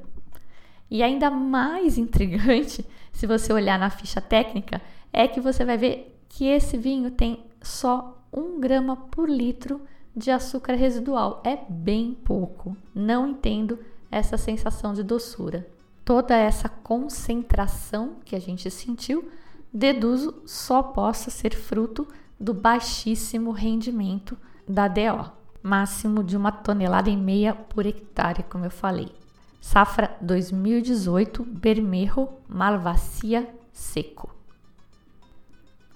E 0.91 1.01
ainda 1.01 1.31
mais 1.31 1.97
intrigante, 1.97 2.85
se 3.11 3.25
você 3.25 3.51
olhar 3.51 3.79
na 3.79 3.89
ficha 3.89 4.21
técnica, 4.21 4.79
é 5.11 5.27
que 5.27 5.41
você 5.41 5.65
vai 5.65 5.75
ver 5.75 6.23
que 6.29 6.45
esse 6.45 6.77
vinho 6.77 7.09
tem 7.09 7.43
só 7.63 8.23
1 8.31 8.59
grama 8.59 8.95
por 8.95 9.27
litro 9.27 9.81
de 10.15 10.31
açúcar 10.31 10.73
residual. 10.73 11.41
É 11.43 11.57
bem 11.69 12.13
pouco. 12.23 12.75
Não 12.93 13.27
entendo 13.27 13.79
essa 14.11 14.37
sensação 14.37 14.93
de 14.93 15.03
doçura. 15.03 15.67
Toda 16.05 16.35
essa 16.35 16.69
concentração 16.69 18.17
que 18.25 18.35
a 18.35 18.39
gente 18.39 18.69
sentiu 18.69 19.29
deduzo 19.73 20.41
só 20.45 20.83
possa 20.83 21.31
ser 21.31 21.55
fruto 21.55 22.07
do 22.39 22.53
baixíssimo 22.53 23.51
rendimento 23.51 24.37
da 24.67 24.87
DO, 24.87 25.31
máximo 25.61 26.23
de 26.23 26.37
uma 26.37 26.51
tonelada 26.51 27.09
e 27.09 27.17
meia 27.17 27.55
por 27.55 27.85
hectare, 27.85 28.43
como 28.43 28.65
eu 28.65 28.71
falei. 28.71 29.11
Safra 29.59 30.15
2018 30.21 31.43
Bermejo 31.43 32.27
Malvacia 32.47 33.49
seco. 33.71 34.29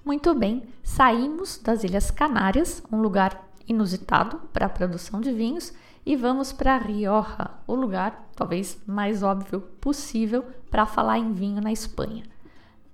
Muito 0.04 0.34
bem, 0.34 0.64
saímos 0.82 1.58
das 1.58 1.84
Ilhas 1.84 2.10
Canárias, 2.10 2.82
um 2.90 3.02
lugar 3.02 3.47
inusitado 3.68 4.40
para 4.54 4.66
a 4.68 4.70
produção 4.70 5.20
de 5.20 5.32
vinhos, 5.32 5.74
e 6.06 6.16
vamos 6.16 6.54
para 6.54 6.78
Rioja, 6.78 7.52
o 7.68 7.76
lugar 7.76 8.30
talvez 8.36 8.80
mais 8.88 9.24
óbvio 9.24 9.60
possível 9.60 10.46
para 10.72 10.86
falar 10.86 11.18
em 11.18 11.34
vinho 11.34 11.62
na 11.62 11.72
Espanha 11.72 12.24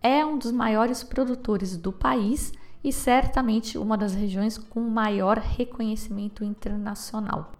é 0.03 0.25
um 0.25 0.37
dos 0.37 0.51
maiores 0.51 1.01
produtores 1.01 1.77
do 1.77 1.93
país 1.93 2.51
e 2.83 2.91
certamente 2.91 3.77
uma 3.77 3.97
das 3.97 4.13
regiões 4.13 4.57
com 4.57 4.81
maior 4.81 5.37
reconhecimento 5.37 6.43
internacional. 6.43 7.53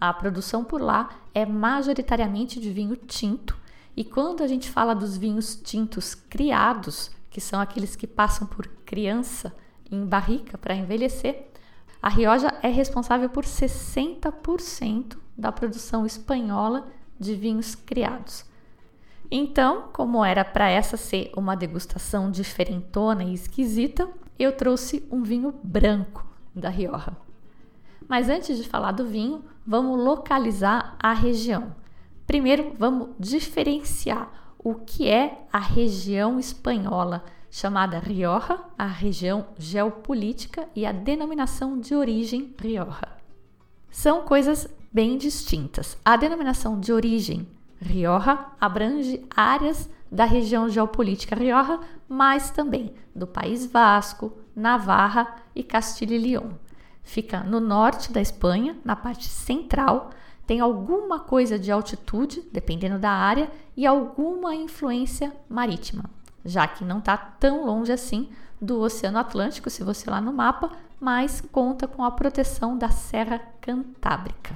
A 0.00 0.12
produção 0.12 0.64
por 0.64 0.82
lá 0.82 1.10
é 1.32 1.46
majoritariamente 1.46 2.58
de 2.58 2.72
vinho 2.72 2.96
tinto, 2.96 3.56
e 3.96 4.02
quando 4.02 4.42
a 4.42 4.48
gente 4.48 4.68
fala 4.68 4.94
dos 4.94 5.16
vinhos 5.16 5.54
tintos 5.54 6.16
criados, 6.16 7.12
que 7.30 7.40
são 7.40 7.60
aqueles 7.60 7.94
que 7.94 8.08
passam 8.08 8.48
por 8.48 8.66
criança 8.84 9.54
em 9.88 10.04
barrica 10.04 10.58
para 10.58 10.74
envelhecer, 10.74 11.51
a 12.02 12.08
Rioja 12.08 12.52
é 12.62 12.68
responsável 12.68 13.28
por 13.28 13.44
60% 13.44 15.16
da 15.38 15.52
produção 15.52 16.04
espanhola 16.04 16.88
de 17.18 17.36
vinhos 17.36 17.76
criados. 17.76 18.44
Então, 19.30 19.88
como 19.92 20.24
era 20.24 20.44
para 20.44 20.68
essa 20.68 20.96
ser 20.96 21.30
uma 21.36 21.54
degustação 21.54 22.30
diferentona 22.30 23.22
e 23.22 23.32
esquisita, 23.32 24.08
eu 24.38 24.56
trouxe 24.56 25.06
um 25.10 25.22
vinho 25.22 25.54
branco 25.62 26.26
da 26.54 26.68
Rioja. 26.68 27.16
Mas 28.08 28.28
antes 28.28 28.58
de 28.58 28.68
falar 28.68 28.92
do 28.92 29.06
vinho, 29.06 29.44
vamos 29.64 29.98
localizar 29.98 30.96
a 30.98 31.12
região. 31.12 31.74
Primeiro, 32.26 32.74
vamos 32.78 33.10
diferenciar 33.18 34.54
o 34.58 34.74
que 34.74 35.08
é 35.08 35.46
a 35.52 35.58
região 35.58 36.38
espanhola, 36.38 37.24
chamada 37.52 37.98
Rioja, 37.98 38.58
a 38.78 38.86
região 38.86 39.44
geopolítica 39.58 40.66
e 40.74 40.86
a 40.86 40.90
denominação 40.90 41.78
de 41.78 41.94
origem 41.94 42.54
Rioja. 42.58 43.08
São 43.90 44.22
coisas 44.22 44.66
bem 44.90 45.18
distintas. 45.18 45.98
A 46.02 46.16
denominação 46.16 46.80
de 46.80 46.94
origem 46.94 47.46
Rioja 47.78 48.46
abrange 48.58 49.22
áreas 49.36 49.86
da 50.10 50.24
região 50.24 50.66
geopolítica 50.70 51.36
Rioja, 51.36 51.78
mas 52.08 52.50
também 52.50 52.94
do 53.14 53.26
País 53.26 53.66
Vasco, 53.66 54.32
Navarra 54.56 55.36
e 55.54 55.62
Castilha 55.62 56.14
e 56.14 56.18
León. 56.18 56.52
Fica 57.02 57.40
no 57.40 57.60
norte 57.60 58.10
da 58.10 58.22
Espanha, 58.22 58.78
na 58.82 58.96
parte 58.96 59.28
central, 59.28 60.08
tem 60.46 60.60
alguma 60.60 61.20
coisa 61.20 61.58
de 61.58 61.70
altitude, 61.70 62.42
dependendo 62.50 62.98
da 62.98 63.10
área, 63.10 63.50
e 63.76 63.86
alguma 63.86 64.54
influência 64.54 65.32
marítima, 65.50 66.04
já 66.44 66.66
que 66.66 66.84
não 66.84 66.98
está 66.98 67.16
tão 67.16 67.64
longe 67.64 67.92
assim 67.92 68.28
do 68.60 68.80
Oceano 68.80 69.18
Atlântico, 69.18 69.70
se 69.70 69.82
você 69.82 70.08
lá 70.08 70.20
no 70.20 70.32
mapa, 70.32 70.70
mas 71.00 71.40
conta 71.40 71.88
com 71.88 72.04
a 72.04 72.10
proteção 72.10 72.78
da 72.78 72.90
Serra 72.90 73.40
Cantábrica. 73.60 74.54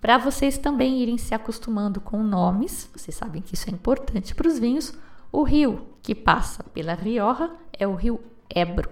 Para 0.00 0.16
vocês 0.16 0.56
também 0.56 0.98
irem 0.98 1.18
se 1.18 1.34
acostumando 1.34 2.00
com 2.00 2.22
nomes, 2.22 2.88
vocês 2.94 3.16
sabem 3.16 3.42
que 3.42 3.54
isso 3.54 3.68
é 3.68 3.72
importante 3.72 4.32
para 4.32 4.46
os 4.46 4.58
vinhos, 4.58 4.94
o 5.32 5.42
rio 5.42 5.88
que 6.02 6.14
passa 6.14 6.62
pela 6.62 6.94
Rioja 6.94 7.50
é 7.72 7.86
o 7.86 7.94
rio 7.94 8.20
Ebro. 8.48 8.88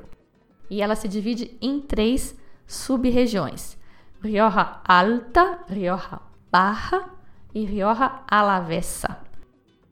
E 0.69 0.83
ela 0.83 0.97
se 0.97 1.07
divide 1.07 1.57
em 1.63 1.81
três 1.81 2.37
sub-regiões: 2.67 3.79
Rioja 4.23 4.81
Alta, 4.85 5.61
Rioja 5.69 6.21
Barra 6.51 7.09
e 7.55 7.65
Rioja 7.65 8.21
Alavesa. 8.29 9.26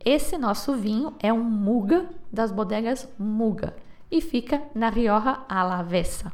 Esse 0.05 0.37
nosso 0.37 0.75
vinho 0.75 1.15
é 1.19 1.33
um 1.33 1.43
Muga 1.43 2.11
das 2.31 2.53
bodegas 2.53 3.09
Muga 3.19 3.75
e 4.11 4.21
fica 4.21 4.63
na 4.75 4.91
Rioja 4.91 5.41
Alavesa, 5.49 6.31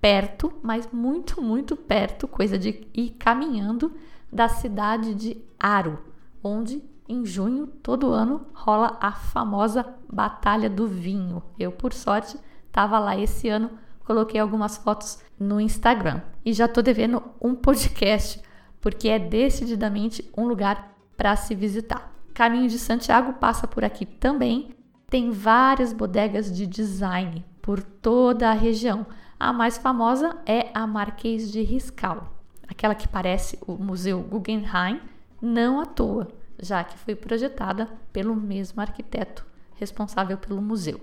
perto, 0.00 0.52
mas 0.62 0.88
muito, 0.92 1.42
muito 1.42 1.74
perto, 1.74 2.28
coisa 2.28 2.56
de 2.56 2.86
ir 2.94 3.10
caminhando 3.18 3.92
da 4.32 4.48
cidade 4.48 5.16
de 5.16 5.36
Aro, 5.58 5.98
onde 6.44 6.80
em 7.08 7.26
junho 7.26 7.66
todo 7.66 8.12
ano 8.12 8.46
rola 8.54 8.96
a 9.00 9.10
famosa 9.10 9.84
Batalha 10.08 10.70
do 10.70 10.86
Vinho. 10.86 11.42
Eu, 11.58 11.72
por 11.72 11.92
sorte, 11.92 12.38
estava 12.68 13.00
lá 13.00 13.18
esse 13.18 13.48
ano, 13.48 13.70
coloquei 14.04 14.38
algumas 14.38 14.76
fotos 14.76 15.18
no 15.40 15.60
Instagram 15.60 16.20
e 16.44 16.52
já 16.52 16.66
estou 16.66 16.84
devendo 16.84 17.20
um 17.40 17.56
podcast, 17.56 18.40
porque 18.80 19.08
é 19.08 19.18
decididamente 19.18 20.30
um 20.36 20.46
lugar 20.46 20.94
para 21.16 21.34
se 21.34 21.52
visitar. 21.56 22.17
Caminho 22.38 22.68
de 22.68 22.78
Santiago 22.78 23.32
passa 23.34 23.66
por 23.66 23.82
aqui 23.82 24.06
também. 24.06 24.70
Tem 25.10 25.30
várias 25.30 25.92
bodegas 25.92 26.54
de 26.54 26.66
design 26.66 27.44
por 27.60 27.82
toda 27.82 28.48
a 28.48 28.54
região. 28.54 29.04
A 29.40 29.52
mais 29.52 29.76
famosa 29.76 30.36
é 30.46 30.70
a 30.72 30.86
Marquês 30.86 31.50
de 31.50 31.62
Riscal 31.62 32.38
aquela 32.68 32.94
que 32.94 33.08
parece 33.08 33.58
o 33.66 33.72
Museu 33.72 34.20
Guggenheim, 34.20 35.00
não 35.42 35.80
à 35.80 35.86
toa, 35.86 36.28
já 36.60 36.84
que 36.84 36.96
foi 36.98 37.16
projetada 37.16 37.88
pelo 38.12 38.36
mesmo 38.36 38.80
arquiteto 38.80 39.44
responsável 39.76 40.36
pelo 40.36 40.60
museu. 40.60 41.00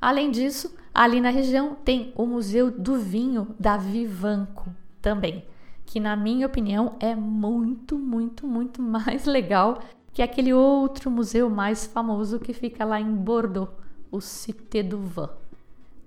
Além 0.00 0.30
disso, 0.30 0.74
ali 0.94 1.20
na 1.20 1.30
região 1.30 1.74
tem 1.74 2.12
o 2.16 2.24
Museu 2.26 2.70
do 2.70 2.98
Vinho 2.98 3.54
da 3.58 3.76
Vivanco 3.76 4.70
também, 5.00 5.44
que 5.84 5.98
na 5.98 6.14
minha 6.14 6.46
opinião 6.46 6.96
é 7.00 7.14
muito, 7.14 7.98
muito, 7.98 8.46
muito 8.46 8.80
mais 8.82 9.24
legal 9.26 9.80
que 10.12 10.22
aquele 10.22 10.52
outro 10.52 11.10
museu 11.10 11.48
mais 11.48 11.86
famoso 11.86 12.38
que 12.38 12.52
fica 12.52 12.84
lá 12.84 13.00
em 13.00 13.14
Bordeaux, 13.14 13.70
o 14.10 14.20
Cité 14.20 14.82
du 14.82 14.98
Vin. 14.98 15.28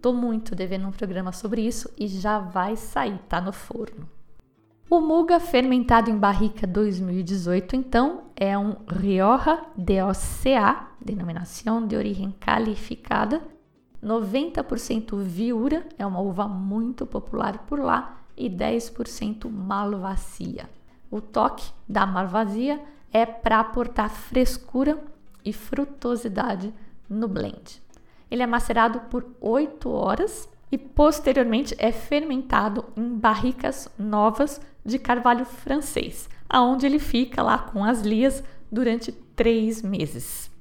Tô 0.02 0.14
muito 0.14 0.54
devendo 0.54 0.88
um 0.88 0.92
programa 0.92 1.32
sobre 1.32 1.62
isso 1.62 1.90
e 1.98 2.08
já 2.08 2.38
vai 2.38 2.76
sair, 2.76 3.18
tá 3.28 3.42
no 3.42 3.52
forno. 3.52 4.08
O 4.88 5.02
Muga 5.02 5.40
fermentado 5.40 6.12
em 6.12 6.18
barrica 6.18 6.68
2018, 6.68 7.76
então, 7.76 8.26
é 8.36 8.56
um 8.56 8.76
Rioja 8.88 9.66
DOCA, 9.76 10.88
denominação 11.02 11.88
de 11.88 11.96
origem 11.96 12.36
qualificada, 12.40 13.42
90% 14.04 15.20
Viura, 15.24 15.88
é 15.98 16.06
uma 16.06 16.20
uva 16.20 16.48
muito 16.48 17.08
popular 17.08 17.66
por 17.66 17.80
lá, 17.80 18.20
e 18.38 18.48
10% 18.48 19.50
Malvasia. 19.50 20.70
O 21.10 21.20
toque 21.20 21.72
da 21.90 22.06
Malvasia 22.06 22.80
é 23.16 23.26
para 23.26 23.62
aportar 23.62 24.10
frescura 24.10 25.02
e 25.46 25.54
frutosidade 25.54 26.74
no 27.10 27.30
blend. 27.30 27.82
Ele 28.30 28.44
é 28.44 28.46
macerado 28.46 29.00
por 29.10 29.26
8 29.40 29.90
horas 29.90 30.50
e 30.70 30.78
posteriormente 30.78 31.74
é 31.78 31.94
fermentado 31.94 32.84
em 32.94 33.18
barricas 33.18 33.88
novas 33.98 34.60
de 34.84 35.00
carvalho 35.00 35.46
francês, 35.46 36.30
aonde 36.50 36.86
ele 36.86 37.00
fica 37.00 37.42
lá 37.42 37.58
com 37.58 37.86
as 37.86 38.02
lias 38.02 38.44
durante 38.70 39.14
três 39.14 39.82
meses. 39.82 40.52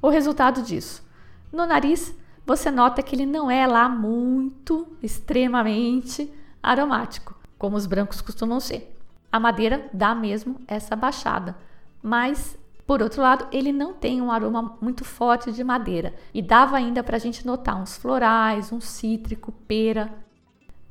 O 0.00 0.08
resultado 0.08 0.62
disso: 0.62 1.04
no 1.52 1.66
nariz 1.66 2.14
você 2.46 2.70
nota 2.70 3.02
que 3.02 3.16
ele 3.16 3.26
não 3.26 3.50
é 3.50 3.66
lá 3.66 3.88
muito 3.88 4.86
extremamente 5.02 6.32
aromático, 6.62 7.34
como 7.58 7.76
os 7.76 7.84
brancos 7.84 8.20
costumam 8.20 8.60
ser. 8.60 8.96
A 9.32 9.40
madeira 9.40 9.90
dá 9.92 10.14
mesmo 10.14 10.60
essa 10.68 10.94
baixada, 10.94 11.56
mas 12.02 12.58
por 12.86 13.02
outro 13.02 13.20
lado, 13.20 13.48
ele 13.50 13.72
não 13.72 13.92
tem 13.92 14.22
um 14.22 14.30
aroma 14.30 14.78
muito 14.80 15.04
forte 15.04 15.50
de 15.50 15.64
madeira 15.64 16.14
e 16.32 16.40
dava 16.40 16.76
ainda 16.76 17.02
para 17.02 17.16
a 17.16 17.18
gente 17.18 17.44
notar 17.44 17.80
uns 17.80 17.96
florais, 17.96 18.70
um 18.70 18.80
cítrico, 18.80 19.50
pera. 19.50 20.14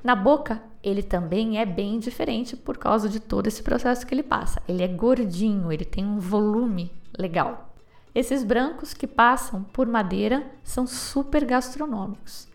Na 0.03 0.13
boca, 0.13 0.61
ele 0.83 1.01
também 1.01 1.57
é 1.57 1.65
bem 1.65 1.97
diferente 1.97 2.57
por 2.57 2.77
causa 2.77 3.07
de 3.07 3.19
todo 3.19 3.47
esse 3.47 3.63
processo 3.63 4.05
que 4.05 4.13
ele 4.13 4.23
passa. 4.23 4.61
Ele 4.67 4.83
é 4.83 4.87
gordinho, 4.89 5.71
ele 5.71 5.85
tem 5.85 6.05
um 6.05 6.19
volume 6.19 6.91
legal. 7.17 7.73
Esses 8.13 8.43
brancos 8.43 8.93
que 8.93 9.07
passam 9.07 9.63
por 9.63 9.87
madeira 9.87 10.45
são 10.63 10.85
super 10.85 11.45
gastronômicos. 11.45 12.47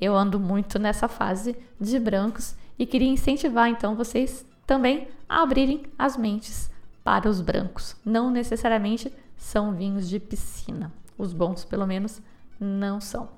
Eu 0.00 0.16
ando 0.16 0.40
muito 0.40 0.78
nessa 0.78 1.08
fase 1.08 1.54
de 1.78 1.98
brancos 1.98 2.54
e 2.78 2.86
queria 2.86 3.08
incentivar 3.08 3.68
então 3.68 3.94
vocês 3.94 4.46
também 4.66 5.08
a 5.28 5.42
abrirem 5.42 5.82
as 5.98 6.16
mentes 6.16 6.70
para 7.08 7.26
os 7.26 7.40
brancos. 7.40 7.96
Não 8.04 8.30
necessariamente 8.30 9.10
são 9.34 9.72
vinhos 9.72 10.06
de 10.06 10.20
piscina. 10.20 10.92
Os 11.16 11.32
bons, 11.32 11.64
pelo 11.64 11.86
menos, 11.86 12.20
não 12.60 13.00
são. 13.00 13.30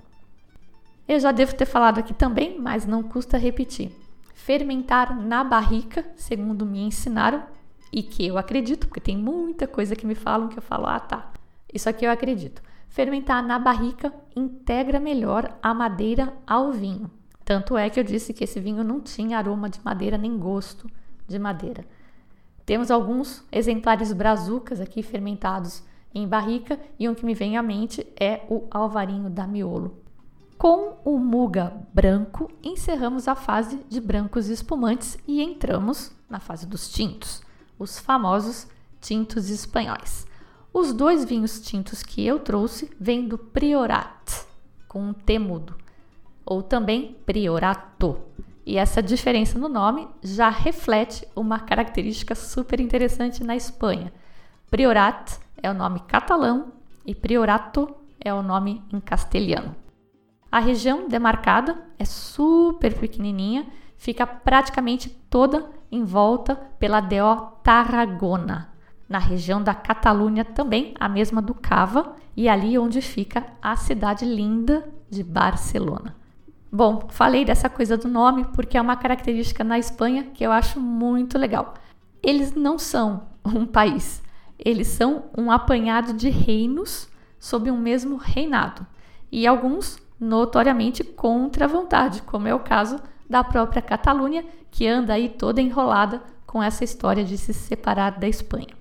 Eu 1.07 1.17
já 1.21 1.31
devo 1.31 1.55
ter 1.55 1.65
falado 1.65 1.97
aqui 1.97 2.13
também, 2.13 2.59
mas 2.59 2.85
não 2.85 3.01
custa 3.01 3.37
repetir. 3.37 3.95
Fermentar 4.33 5.17
na 5.17 5.41
barrica, 5.41 6.03
segundo 6.17 6.65
me 6.65 6.81
ensinaram, 6.81 7.45
e 7.93 8.03
que 8.03 8.27
eu 8.27 8.37
acredito, 8.37 8.87
porque 8.87 8.99
tem 8.99 9.17
muita 9.17 9.65
coisa 9.65 9.95
que 9.95 10.05
me 10.05 10.15
falam 10.15 10.49
que 10.49 10.59
eu 10.59 10.63
falo, 10.63 10.85
ah 10.85 10.99
tá, 10.99 11.31
isso 11.73 11.87
aqui 11.87 12.03
eu 12.03 12.11
acredito. 12.11 12.61
Fermentar 12.89 13.41
na 13.41 13.57
barrica 13.57 14.13
integra 14.35 14.99
melhor 14.99 15.57
a 15.63 15.73
madeira 15.73 16.33
ao 16.45 16.73
vinho. 16.73 17.09
Tanto 17.45 17.77
é 17.77 17.89
que 17.89 18.01
eu 18.01 18.03
disse 18.03 18.33
que 18.33 18.43
esse 18.43 18.59
vinho 18.59 18.83
não 18.83 18.99
tinha 18.99 19.37
aroma 19.37 19.69
de 19.69 19.79
madeira 19.81 20.17
nem 20.17 20.37
gosto 20.37 20.91
de 21.25 21.39
madeira. 21.39 21.85
Temos 22.71 22.89
alguns 22.89 23.43
exemplares 23.51 24.13
brazucas 24.13 24.79
aqui 24.79 25.03
fermentados 25.03 25.83
em 26.15 26.25
barrica 26.25 26.79
e 26.97 27.09
um 27.09 27.13
que 27.13 27.25
me 27.25 27.33
vem 27.33 27.57
à 27.57 27.61
mente 27.61 28.07
é 28.17 28.45
o 28.47 28.65
alvarinho 28.71 29.29
da 29.29 29.45
miolo. 29.45 30.01
Com 30.57 30.97
o 31.03 31.19
muga 31.19 31.73
branco, 31.93 32.49
encerramos 32.63 33.27
a 33.27 33.35
fase 33.35 33.81
de 33.89 33.99
brancos 33.99 34.47
espumantes 34.47 35.17
e 35.27 35.41
entramos 35.41 36.13
na 36.29 36.39
fase 36.39 36.65
dos 36.65 36.89
tintos, 36.89 37.41
os 37.77 37.99
famosos 37.99 38.69
tintos 39.01 39.49
espanhóis. 39.49 40.25
Os 40.73 40.93
dois 40.93 41.25
vinhos 41.25 41.59
tintos 41.59 42.01
que 42.01 42.25
eu 42.25 42.39
trouxe 42.39 42.89
vêm 42.97 43.27
do 43.27 43.37
Priorat, 43.37 44.45
com 44.87 45.09
um 45.09 45.13
T 45.13 45.37
mudo, 45.37 45.75
ou 46.45 46.63
também 46.63 47.17
Priorato. 47.25 48.17
E 48.65 48.77
essa 48.77 49.01
diferença 49.01 49.57
no 49.57 49.67
nome 49.67 50.07
já 50.21 50.49
reflete 50.49 51.27
uma 51.35 51.59
característica 51.59 52.35
super 52.35 52.79
interessante 52.79 53.43
na 53.43 53.55
Espanha. 53.55 54.13
Priorat 54.69 55.39
é 55.61 55.69
o 55.69 55.73
nome 55.73 55.99
catalão 56.01 56.71
e 57.05 57.15
Priorato 57.15 57.93
é 58.19 58.33
o 58.33 58.43
nome 58.43 58.83
em 58.93 58.99
castelhano. 58.99 59.75
A 60.51 60.59
região 60.59 61.07
demarcada 61.07 61.77
é 61.97 62.05
super 62.05 62.93
pequenininha, 62.99 63.65
fica 63.97 64.27
praticamente 64.27 65.09
toda 65.29 65.69
em 65.91 66.03
volta 66.03 66.55
pela 66.77 66.99
DO 66.99 67.51
Tarragona. 67.63 68.69
Na 69.07 69.17
região 69.17 69.61
da 69.61 69.73
Catalunha 69.73 70.45
também, 70.45 70.93
a 70.99 71.09
mesma 71.09 71.41
do 71.41 71.53
Cava, 71.53 72.15
e 72.35 72.47
ali 72.47 72.77
onde 72.77 73.01
fica 73.01 73.45
a 73.61 73.75
cidade 73.75 74.23
linda 74.23 74.87
de 75.09 75.21
Barcelona. 75.23 76.15
Bom, 76.71 77.07
falei 77.09 77.43
dessa 77.43 77.69
coisa 77.69 77.97
do 77.97 78.07
nome 78.07 78.45
porque 78.45 78.77
é 78.77 78.81
uma 78.81 78.95
característica 78.95 79.61
na 79.61 79.77
Espanha 79.77 80.23
que 80.33 80.43
eu 80.43 80.51
acho 80.53 80.79
muito 80.79 81.37
legal. 81.37 81.73
Eles 82.23 82.53
não 82.53 82.79
são 82.79 83.27
um 83.45 83.65
país, 83.65 84.23
eles 84.57 84.87
são 84.87 85.25
um 85.37 85.51
apanhado 85.51 86.13
de 86.13 86.29
reinos 86.29 87.09
sob 87.37 87.69
um 87.69 87.77
mesmo 87.77 88.15
reinado. 88.15 88.87
E 89.29 89.45
alguns 89.45 89.97
notoriamente 90.17 91.03
contra 91.03 91.65
a 91.65 91.67
vontade, 91.67 92.21
como 92.21 92.47
é 92.47 92.55
o 92.55 92.59
caso 92.59 92.99
da 93.29 93.43
própria 93.43 93.81
Catalunha, 93.81 94.45
que 94.69 94.87
anda 94.87 95.13
aí 95.13 95.27
toda 95.27 95.61
enrolada 95.61 96.21
com 96.45 96.63
essa 96.63 96.83
história 96.83 97.23
de 97.23 97.37
se 97.37 97.53
separar 97.53 98.19
da 98.19 98.27
Espanha. 98.27 98.75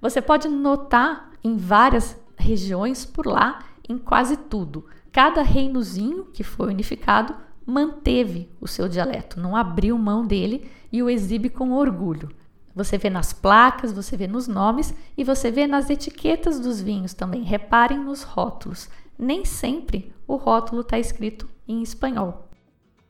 Você 0.00 0.20
pode 0.20 0.48
notar 0.48 1.30
em 1.42 1.56
várias 1.56 2.20
regiões 2.36 3.04
por 3.04 3.26
lá, 3.26 3.60
em 3.88 3.96
quase 3.96 4.36
tudo, 4.36 4.86
Cada 5.18 5.42
reinozinho 5.42 6.26
que 6.26 6.44
foi 6.44 6.68
unificado 6.68 7.34
manteve 7.66 8.48
o 8.60 8.68
seu 8.68 8.88
dialeto, 8.88 9.40
não 9.40 9.56
abriu 9.56 9.98
mão 9.98 10.24
dele 10.24 10.70
e 10.92 11.02
o 11.02 11.10
exibe 11.10 11.48
com 11.48 11.72
orgulho. 11.72 12.28
Você 12.72 12.96
vê 12.96 13.10
nas 13.10 13.32
placas, 13.32 13.92
você 13.92 14.16
vê 14.16 14.28
nos 14.28 14.46
nomes 14.46 14.94
e 15.16 15.24
você 15.24 15.50
vê 15.50 15.66
nas 15.66 15.90
etiquetas 15.90 16.60
dos 16.60 16.80
vinhos 16.80 17.14
também. 17.14 17.42
Reparem 17.42 17.98
nos 17.98 18.22
rótulos. 18.22 18.88
Nem 19.18 19.44
sempre 19.44 20.14
o 20.24 20.36
rótulo 20.36 20.82
está 20.82 21.00
escrito 21.00 21.48
em 21.66 21.82
espanhol. 21.82 22.48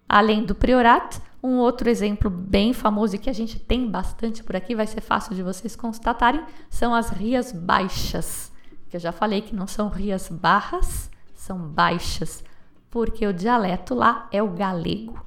Além 0.09 0.47
do 0.47 0.55
Priorat, 0.55 1.21
um 1.43 1.59
outro 1.59 1.91
exemplo 1.91 2.31
bem 2.31 2.73
famoso 2.73 3.17
e 3.17 3.19
que 3.19 3.29
a 3.29 3.35
gente 3.35 3.61
tem 3.61 3.87
bastante 3.87 4.43
por 4.43 4.57
aqui, 4.57 4.75
vai 4.75 4.87
ser 4.87 5.03
fácil 5.03 5.35
de 5.35 5.43
vocês 5.43 5.77
constatarem, 5.77 6.43
são 6.71 6.95
as 6.95 7.11
rias 7.11 7.53
baixas. 7.53 8.51
Que 8.89 8.97
eu 8.97 9.01
já 9.01 9.13
falei 9.13 9.43
que 9.43 9.55
não 9.55 9.67
são 9.67 9.91
rias 9.91 10.31
barras, 10.31 11.11
são 11.49 11.57
baixas, 11.59 12.45
porque 12.91 13.27
o 13.27 13.33
dialeto 13.33 13.95
lá 13.95 14.29
é 14.31 14.43
o 14.43 14.51
galego. 14.51 15.19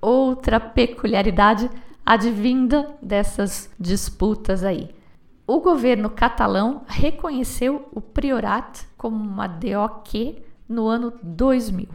Outra 0.00 0.60
peculiaridade 0.60 1.68
advinda 2.04 2.96
dessas 3.02 3.68
disputas 3.78 4.62
aí. 4.62 4.94
O 5.48 5.60
governo 5.60 6.08
catalão 6.08 6.82
reconheceu 6.86 7.88
o 7.92 8.00
priorat 8.00 8.86
como 8.96 9.16
uma 9.16 9.48
DOQ 9.48 10.40
no 10.68 10.86
ano 10.86 11.12
2000, 11.24 11.88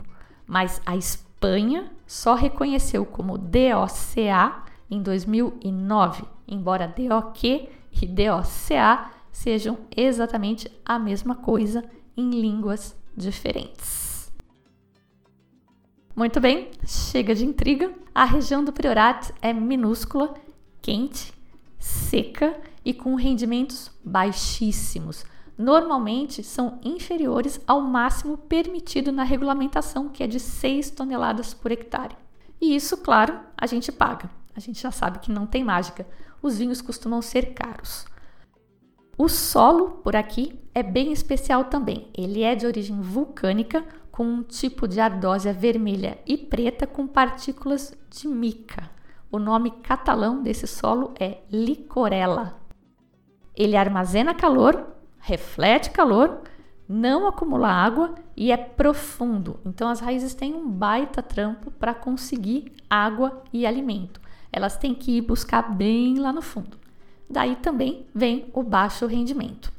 mas 0.45 0.81
a 0.85 0.97
Espanha 0.97 1.89
só 2.05 2.35
reconheceu 2.35 3.05
como 3.05 3.37
DOCA 3.37 4.63
em 4.89 5.01
2009, 5.01 6.23
embora 6.45 6.85
DOQ 6.85 7.69
e 8.01 8.05
DOCA 8.05 9.09
sejam 9.31 9.77
exatamente 9.95 10.69
a 10.83 10.99
mesma 10.99 11.35
coisa 11.35 11.83
em 12.15 12.29
línguas 12.29 12.95
diferentes. 13.15 14.31
Muito 16.15 16.39
bem, 16.39 16.69
chega 16.85 17.33
de 17.33 17.45
intriga. 17.45 17.91
A 18.13 18.25
região 18.25 18.63
do 18.63 18.73
Priorat 18.73 19.31
é 19.41 19.53
minúscula, 19.53 20.33
quente, 20.81 21.33
seca 21.79 22.59
e 22.83 22.93
com 22.93 23.15
rendimentos 23.15 23.89
baixíssimos. 24.03 25.25
Normalmente 25.57 26.43
são 26.43 26.79
inferiores 26.83 27.61
ao 27.67 27.81
máximo 27.81 28.37
permitido 28.37 29.11
na 29.11 29.23
regulamentação, 29.23 30.09
que 30.09 30.23
é 30.23 30.27
de 30.27 30.39
6 30.39 30.91
toneladas 30.91 31.53
por 31.53 31.71
hectare. 31.71 32.15
E 32.59 32.75
isso, 32.75 32.97
claro, 32.97 33.39
a 33.57 33.65
gente 33.65 33.91
paga. 33.91 34.29
A 34.55 34.59
gente 34.59 34.81
já 34.81 34.91
sabe 34.91 35.19
que 35.19 35.31
não 35.31 35.45
tem 35.45 35.63
mágica. 35.63 36.05
Os 36.41 36.57
vinhos 36.57 36.81
costumam 36.81 37.21
ser 37.21 37.53
caros. 37.53 38.05
O 39.21 39.29
solo 39.29 39.99
por 40.03 40.15
aqui 40.15 40.59
é 40.73 40.81
bem 40.81 41.11
especial 41.11 41.65
também. 41.65 42.07
Ele 42.17 42.41
é 42.41 42.55
de 42.55 42.65
origem 42.65 42.99
vulcânica, 42.99 43.85
com 44.11 44.25
um 44.25 44.41
tipo 44.41 44.87
de 44.87 44.99
ardósia 44.99 45.53
vermelha 45.53 46.17
e 46.25 46.35
preta 46.35 46.87
com 46.87 47.05
partículas 47.05 47.93
de 48.09 48.27
mica. 48.27 48.89
o 49.31 49.37
nome 49.37 49.69
catalão 49.69 50.41
desse 50.41 50.65
solo 50.65 51.13
é 51.19 51.37
licorella. 51.51 52.59
Ele 53.55 53.77
armazena 53.77 54.33
calor, 54.33 54.87
reflete 55.19 55.91
calor, 55.91 56.41
não 56.89 57.27
acumula 57.27 57.67
água 57.67 58.15
e 58.35 58.51
é 58.51 58.57
profundo. 58.57 59.59
Então 59.63 59.87
as 59.87 59.99
raízes 59.99 60.33
têm 60.33 60.55
um 60.55 60.67
baita 60.67 61.21
trampo 61.21 61.69
para 61.69 61.93
conseguir 61.93 62.71
água 62.89 63.43
e 63.53 63.67
alimento. 63.67 64.19
Elas 64.51 64.77
têm 64.77 64.95
que 64.95 65.17
ir 65.17 65.21
buscar 65.21 65.75
bem 65.75 66.17
lá 66.17 66.33
no 66.33 66.41
fundo. 66.41 66.80
Daí 67.31 67.55
também 67.55 68.05
vem 68.13 68.51
o 68.53 68.61
baixo 68.61 69.05
rendimento. 69.05 69.71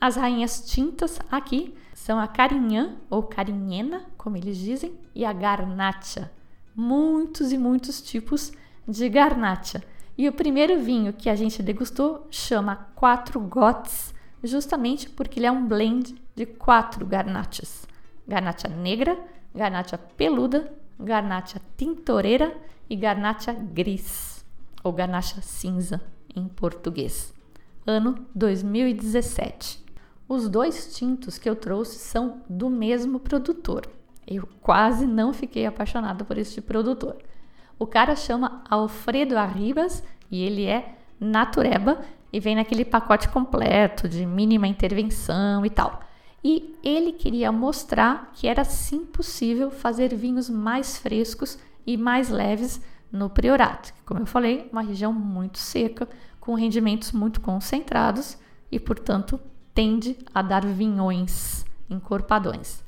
As 0.00 0.16
rainhas 0.16 0.68
tintas 0.68 1.20
aqui 1.30 1.72
são 1.94 2.18
a 2.18 2.26
carinhã 2.26 2.96
ou 3.08 3.22
carinhena, 3.22 4.04
como 4.18 4.36
eles 4.36 4.58
dizem, 4.58 4.92
e 5.14 5.24
a 5.24 5.32
garnacha. 5.32 6.32
Muitos 6.74 7.52
e 7.52 7.58
muitos 7.58 8.02
tipos 8.02 8.52
de 8.88 9.08
garnacha. 9.08 9.84
E 10.18 10.28
o 10.28 10.32
primeiro 10.32 10.82
vinho 10.82 11.12
que 11.12 11.30
a 11.30 11.36
gente 11.36 11.62
degustou 11.62 12.26
chama 12.28 12.88
Quatro 12.96 13.38
Gots, 13.38 14.12
justamente 14.42 15.08
porque 15.08 15.38
ele 15.38 15.46
é 15.46 15.52
um 15.52 15.64
blend 15.64 16.20
de 16.34 16.44
quatro 16.44 17.06
garnachas: 17.06 17.86
garnacha 18.26 18.66
negra, 18.66 19.16
garnacha 19.54 19.96
peluda, 19.96 20.72
garnacha 20.98 21.60
tintoreira 21.76 22.52
e 22.90 22.96
garnacha 22.96 23.52
gris, 23.52 24.44
ou 24.82 24.92
garnacha 24.92 25.40
cinza 25.40 26.00
em 26.36 26.46
português. 26.46 27.34
Ano 27.86 28.26
2017. 28.34 29.84
Os 30.28 30.48
dois 30.48 30.94
tintos 30.94 31.38
que 31.38 31.48
eu 31.48 31.56
trouxe 31.56 31.98
são 31.98 32.42
do 32.48 32.68
mesmo 32.68 33.18
produtor. 33.18 33.88
Eu 34.26 34.46
quase 34.60 35.06
não 35.06 35.32
fiquei 35.32 35.64
apaixonada 35.64 36.24
por 36.24 36.36
este 36.36 36.60
produtor. 36.60 37.16
O 37.78 37.86
cara 37.86 38.14
chama 38.14 38.62
Alfredo 38.68 39.38
Arribas 39.38 40.02
e 40.30 40.42
ele 40.42 40.66
é 40.66 40.96
natureba 41.18 42.00
e 42.32 42.40
vem 42.40 42.56
naquele 42.56 42.84
pacote 42.84 43.28
completo 43.28 44.08
de 44.08 44.26
mínima 44.26 44.66
intervenção 44.66 45.64
e 45.64 45.70
tal. 45.70 46.00
E 46.42 46.76
ele 46.82 47.12
queria 47.12 47.50
mostrar 47.50 48.30
que 48.34 48.46
era 48.46 48.64
sim 48.64 49.04
possível 49.04 49.70
fazer 49.70 50.14
vinhos 50.14 50.50
mais 50.50 50.98
frescos 50.98 51.58
e 51.86 51.96
mais 51.96 52.28
leves 52.28 52.80
no 53.10 53.30
Priorato, 53.30 53.92
que, 53.92 54.02
como 54.02 54.20
eu 54.20 54.26
falei, 54.26 54.68
uma 54.72 54.82
região 54.82 55.12
muito 55.12 55.58
seca, 55.58 56.08
com 56.40 56.54
rendimentos 56.54 57.12
muito 57.12 57.40
concentrados 57.40 58.38
e, 58.70 58.78
portanto, 58.78 59.40
tende 59.74 60.16
a 60.34 60.42
dar 60.42 60.64
vinhões 60.64 61.64
encorpadões. 61.88 62.84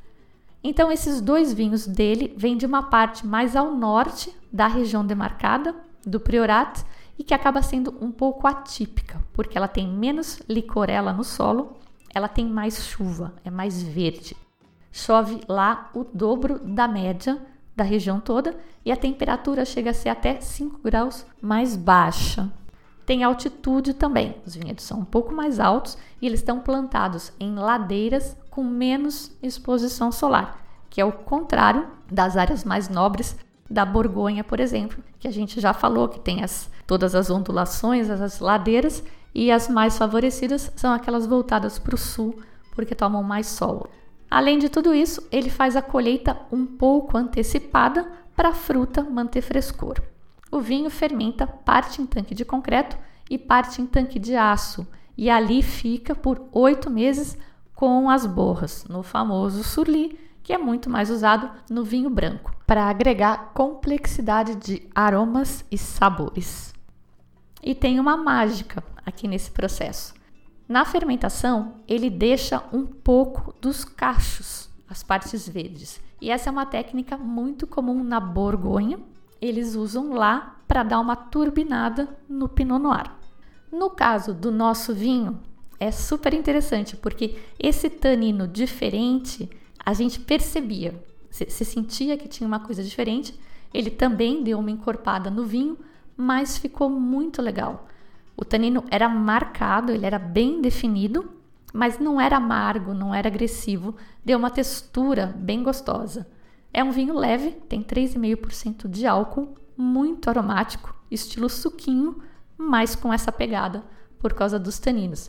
Então, 0.63 0.91
esses 0.91 1.21
dois 1.21 1.53
vinhos 1.53 1.87
dele 1.87 2.35
vêm 2.37 2.57
de 2.57 2.67
uma 2.67 2.85
parte 2.85 3.27
mais 3.27 3.55
ao 3.55 3.75
norte 3.75 4.35
da 4.53 4.67
região 4.67 5.07
demarcada 5.07 5.75
do 6.05 6.19
Priorat 6.19 6.85
e 7.19 7.25
que 7.25 7.35
acaba 7.35 7.63
sendo 7.63 7.97
um 8.01 8.11
pouco 8.11 8.47
atípica, 8.47 9.21
porque 9.33 9.57
ela 9.57 9.69
tem 9.69 9.89
menos 9.89 10.41
licorela 10.49 11.13
no 11.13 11.25
solo, 11.25 11.77
ela 12.15 12.29
tem 12.29 12.47
mais 12.47 12.87
chuva, 12.87 13.35
é 13.45 13.51
mais 13.51 13.83
verde. 13.83 14.37
Chove 14.91 15.41
lá 15.49 15.91
o 15.95 16.05
dobro 16.05 16.59
da 16.61 16.89
média 16.89 17.41
da 17.79 17.85
região 17.85 18.19
toda 18.19 18.57
e 18.85 18.91
a 18.91 18.97
temperatura 18.97 19.65
chega 19.65 19.91
a 19.91 19.95
ser 19.95 20.09
até 20.09 20.41
5 20.41 20.81
graus 20.83 21.25
mais 21.41 21.77
baixa. 21.77 22.51
Tem 23.07 23.23
altitude 23.23 23.95
também, 23.95 24.35
os 24.45 24.57
vinhedos 24.57 24.85
são 24.85 24.99
um 24.99 25.05
pouco 25.05 25.33
mais 25.33 25.61
altos 25.61 25.97
e 26.21 26.27
eles 26.27 26.41
estão 26.41 26.59
plantados 26.59 27.33
em 27.39 27.55
ladeiras 27.55 28.37
com 28.51 28.65
menos 28.65 29.31
exposição 29.41 30.11
solar, 30.11 30.61
que 30.91 31.01
é 31.01 31.05
o 31.05 31.13
contrário 31.13 31.87
das 32.11 32.37
áreas 32.37 32.65
mais 32.65 32.89
nobres 32.89 33.37
da 33.71 33.85
Borgonha, 33.85 34.43
por 34.43 34.59
exemplo, 34.59 35.03
que 35.21 35.29
a 35.29 35.31
gente 35.31 35.61
já 35.61 35.73
falou 35.73 36.09
que 36.09 36.19
tem 36.19 36.43
as, 36.43 36.69
todas 36.85 37.15
as 37.15 37.31
ondulações, 37.31 38.11
as 38.11 38.41
ladeiras, 38.41 39.05
e 39.35 39.53
as 39.53 39.69
mais 39.69 39.97
favorecidas 39.97 40.73
são 40.75 40.93
aquelas 40.93 41.27
voltadas 41.27 41.79
para 41.79 41.95
o 41.95 41.99
sul, 41.99 42.43
porque 42.75 42.95
tomam 42.95 43.23
mais 43.23 43.47
sol. 43.47 43.89
Além 44.31 44.59
de 44.59 44.69
tudo 44.69 44.95
isso, 44.95 45.27
ele 45.33 45.49
faz 45.49 45.75
a 45.77 45.83
colheita 45.83 46.39
um 46.53 46.67
pouco 46.67 47.17
antecipada 47.17 48.11
para 48.37 48.51
a 48.51 48.55
fruta 48.55 49.03
manter 49.03 49.41
frescor. 49.41 50.01
O 50.51 50.61
vinho 50.61 50.91
fermenta 50.91 51.47
parte 51.47 52.01
em 52.01 52.07
tanque 52.07 52.35
de 52.35 52.45
concreto 52.45 52.97
e 53.31 53.39
parte 53.39 53.81
em 53.81 53.87
tanque 53.87 54.19
de 54.19 54.37
aço, 54.37 54.87
e 55.17 55.29
ali 55.29 55.63
fica 55.63 56.15
por 56.15 56.49
oito 56.53 56.91
meses 56.91 57.37
com 57.75 58.09
as 58.09 58.27
borras, 58.27 58.85
no 58.89 59.03
famoso 59.03 59.63
surli, 59.63 60.19
que 60.43 60.53
é 60.53 60.59
muito 60.59 60.89
mais 60.89 61.11
usado 61.11 61.51
no 61.69 61.85
vinho 61.85 62.09
branco, 62.09 62.55
para 62.67 62.89
agregar 62.89 63.53
complexidade 63.53 64.55
de 64.57 64.89
aromas 64.95 65.65
e 65.71 65.77
sabores. 65.77 66.73
E 67.63 67.75
tem 67.75 68.01
uma 68.01 68.17
mágica 68.17 68.83
aqui 69.05 69.29
nesse 69.29 69.51
processo. 69.51 70.15
Na 70.69 70.85
fermentação, 70.85 71.77
ele 71.89 72.11
deixa 72.11 72.63
um 72.73 72.85
pouco 72.85 73.55
dos 73.59 73.85
cachos, 73.85 74.69
as 74.87 75.03
partes 75.03 75.49
verdes. 75.49 75.99
E 76.21 76.31
essa 76.31 76.51
é 76.51 76.53
uma 76.53 76.67
técnica 76.67 77.17
muito 77.17 77.67
comum 77.67 78.05
na 78.05 78.21
Borgonha. 78.21 78.99
Eles 79.41 79.75
usam 79.75 80.13
lá 80.13 80.61
para 80.69 80.83
dar 80.83 81.01
uma 81.01 81.17
turbinada 81.17 82.07
no 82.29 82.51
Pinot 82.51 82.79
Noir. 82.83 83.11
No 83.73 83.89
caso 83.89 84.35
do 84.35 84.51
nosso 84.51 84.93
vinho, 84.93 85.41
é 85.81 85.91
super 85.91 86.35
interessante 86.35 86.97
porque 86.97 87.39
esse 87.59 87.89
tanino 87.89 88.47
diferente 88.47 89.49
a 89.85 89.95
gente 89.95 90.21
percebia, 90.21 91.03
se 91.31 91.65
sentia 91.65 92.19
que 92.19 92.29
tinha 92.29 92.47
uma 92.47 92.61
coisa 92.61 92.83
diferente. 92.83 93.35
Ele 93.73 93.91
também 93.91 94.43
deu 94.43 94.59
uma 94.59 94.71
encorpada 94.71 95.31
no 95.31 95.45
vinho, 95.45 95.79
mas 96.15 96.59
ficou 96.59 96.91
muito 96.91 97.41
legal. 97.41 97.87
O 98.41 98.45
tanino 98.45 98.85
era 98.89 99.09
marcado, 99.09 99.91
ele 99.91 100.07
era 100.07 100.17
bem 100.17 100.63
definido, 100.63 101.29
mas 101.75 101.99
não 101.99 102.21
era 102.21 102.37
amargo, 102.37 102.95
não 102.95 103.13
era 103.13 103.27
agressivo, 103.27 103.97
deu 104.25 104.39
uma 104.39 104.49
textura 104.49 105.35
bem 105.37 105.61
gostosa. 105.61 106.25
É 106.73 106.85
um 106.85 106.93
vinho 106.93 107.15
leve, 107.15 107.51
tem 107.69 107.83
3,5% 107.83 108.87
de 108.87 109.09
álcool, 109.09 109.57
muito 109.77 110.31
aromático, 110.31 110.95
estilo 111.11 111.49
suquinho, 111.49 112.23
mas 112.57 112.95
com 112.95 113.13
essa 113.13 113.33
pegada 113.33 113.83
por 114.21 114.33
causa 114.33 114.57
dos 114.57 114.79
taninos. 114.79 115.29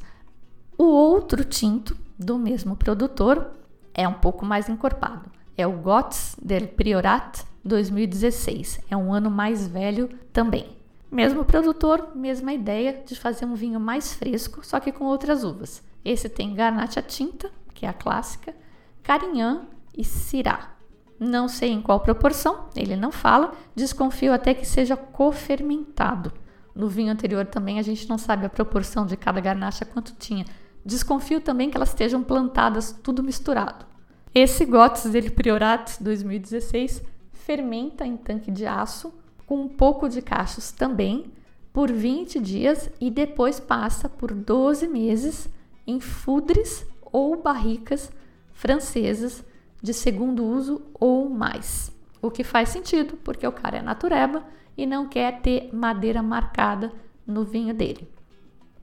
O 0.77 0.83
outro 0.83 1.43
tinto 1.43 1.97
do 2.17 2.37
mesmo 2.37 2.75
produtor 2.75 3.53
é 3.91 4.07
um 4.07 4.13
pouco 4.13 4.45
mais 4.45 4.69
encorpado. 4.69 5.31
É 5.57 5.65
o 5.65 5.73
Gots 5.73 6.35
del 6.39 6.67
Priorat 6.67 7.41
2016. 7.65 8.81
É 8.87 8.95
um 8.95 9.11
ano 9.11 9.31
mais 9.31 9.67
velho 9.67 10.09
também. 10.31 10.78
Mesmo 11.11 11.43
produtor, 11.43 12.11
mesma 12.15 12.53
ideia 12.53 13.03
de 13.05 13.15
fazer 13.15 13.45
um 13.45 13.55
vinho 13.55 13.79
mais 13.79 14.13
fresco, 14.13 14.65
só 14.65 14.79
que 14.79 14.91
com 14.91 15.05
outras 15.05 15.43
uvas. 15.43 15.83
Esse 16.05 16.29
tem 16.29 16.53
Garnacha 16.53 17.01
tinta, 17.01 17.49
que 17.73 17.85
é 17.85 17.89
a 17.89 17.93
clássica, 17.93 18.53
Carignan 19.01 19.67
e 19.97 20.03
Syrah. 20.03 20.71
Não 21.19 21.47
sei 21.47 21.71
em 21.71 21.81
qual 21.81 21.99
proporção, 21.99 22.69
ele 22.75 22.95
não 22.95 23.11
fala, 23.11 23.53
desconfio 23.75 24.31
até 24.31 24.53
que 24.53 24.65
seja 24.65 24.95
cofermentado. 24.95 26.31
No 26.73 26.87
vinho 26.87 27.11
anterior 27.11 27.45
também 27.45 27.79
a 27.79 27.81
gente 27.81 28.07
não 28.07 28.17
sabe 28.17 28.45
a 28.45 28.49
proporção 28.49 29.05
de 29.05 29.17
cada 29.17 29.41
garnacha 29.41 29.83
quanto 29.83 30.15
tinha, 30.15 30.45
Desconfio 30.85 31.41
também 31.41 31.69
que 31.69 31.77
elas 31.77 31.89
estejam 31.89 32.23
plantadas 32.23 32.91
tudo 33.03 33.21
misturado. 33.21 33.85
Esse 34.33 34.65
Gottes 34.65 35.09
dele 35.11 35.29
Priorat 35.29 35.97
2016 35.99 37.03
fermenta 37.33 38.05
em 38.05 38.15
tanque 38.15 38.51
de 38.51 38.65
aço 38.65 39.13
com 39.49 39.61
um 39.61 39.67
pouco 39.67 40.07
de 40.07 40.21
cachos 40.21 40.71
também 40.71 41.33
por 41.73 41.91
20 41.91 42.39
dias 42.39 42.87
e 43.01 43.09
depois 43.09 43.59
passa 43.59 44.07
por 44.07 44.31
12 44.31 44.87
meses 44.87 45.49
em 45.87 45.99
fudres 45.99 46.85
ou 47.11 47.41
barricas 47.41 48.11
francesas 48.53 49.43
de 49.81 49.91
segundo 49.91 50.45
uso 50.45 50.83
ou 50.93 51.27
mais. 51.27 51.91
O 52.21 52.29
que 52.29 52.43
faz 52.43 52.69
sentido, 52.69 53.17
porque 53.23 53.47
o 53.47 53.51
cara 53.51 53.77
é 53.77 53.81
natureba 53.81 54.43
e 54.77 54.85
não 54.85 55.07
quer 55.07 55.41
ter 55.41 55.73
madeira 55.73 56.21
marcada 56.21 56.93
no 57.25 57.43
vinho 57.43 57.73
dele. 57.73 58.07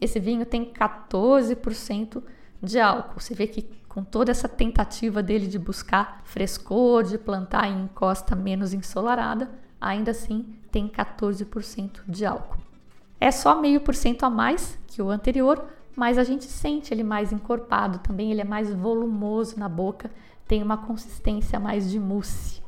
Esse 0.01 0.19
vinho 0.19 0.45
tem 0.45 0.73
14% 0.73 2.21
de 2.61 2.81
álcool. 2.81 3.21
Você 3.21 3.37
vê 3.37 3.47
que 3.47 3.63
com 3.89 4.03
toda 4.03 4.33
essa 4.33 4.49
tentativa 4.49 5.23
dele 5.23 5.47
de 5.47 5.61
buscar 5.61 6.23
frescor, 6.25 7.05
de 7.05 7.17
plantar 7.17 7.69
em 7.69 7.87
costa 7.95 8.35
menos 8.35 8.75
ensolarada, 8.75 9.65
ainda 9.87 10.11
assim 10.11 10.45
tem 10.71 10.89
14% 10.89 12.01
de 12.07 12.27
álcool. 12.27 12.59
É 13.21 13.31
só 13.31 13.61
meio 13.61 13.81
por 13.81 13.95
cento 13.95 14.25
a 14.25 14.31
mais 14.31 14.79
que 14.87 15.01
o 15.01 15.11
anterior, 15.11 15.65
mas 15.97 16.19
a 16.19 16.25
gente 16.25 16.45
sente 16.45 16.93
ele 16.93 17.03
mais 17.03 17.33
encorpado, 17.33 17.99
também 18.01 18.31
ele 18.31 18.43
é 18.43 18.45
mais 18.45 18.73
volumoso 18.73 19.59
na 19.59 19.69
boca, 19.69 20.11
tem 20.47 20.63
uma 20.63 20.77
consistência 20.77 21.59
mais 21.59 21.91
de 21.91 21.99
mousse. 21.99 22.61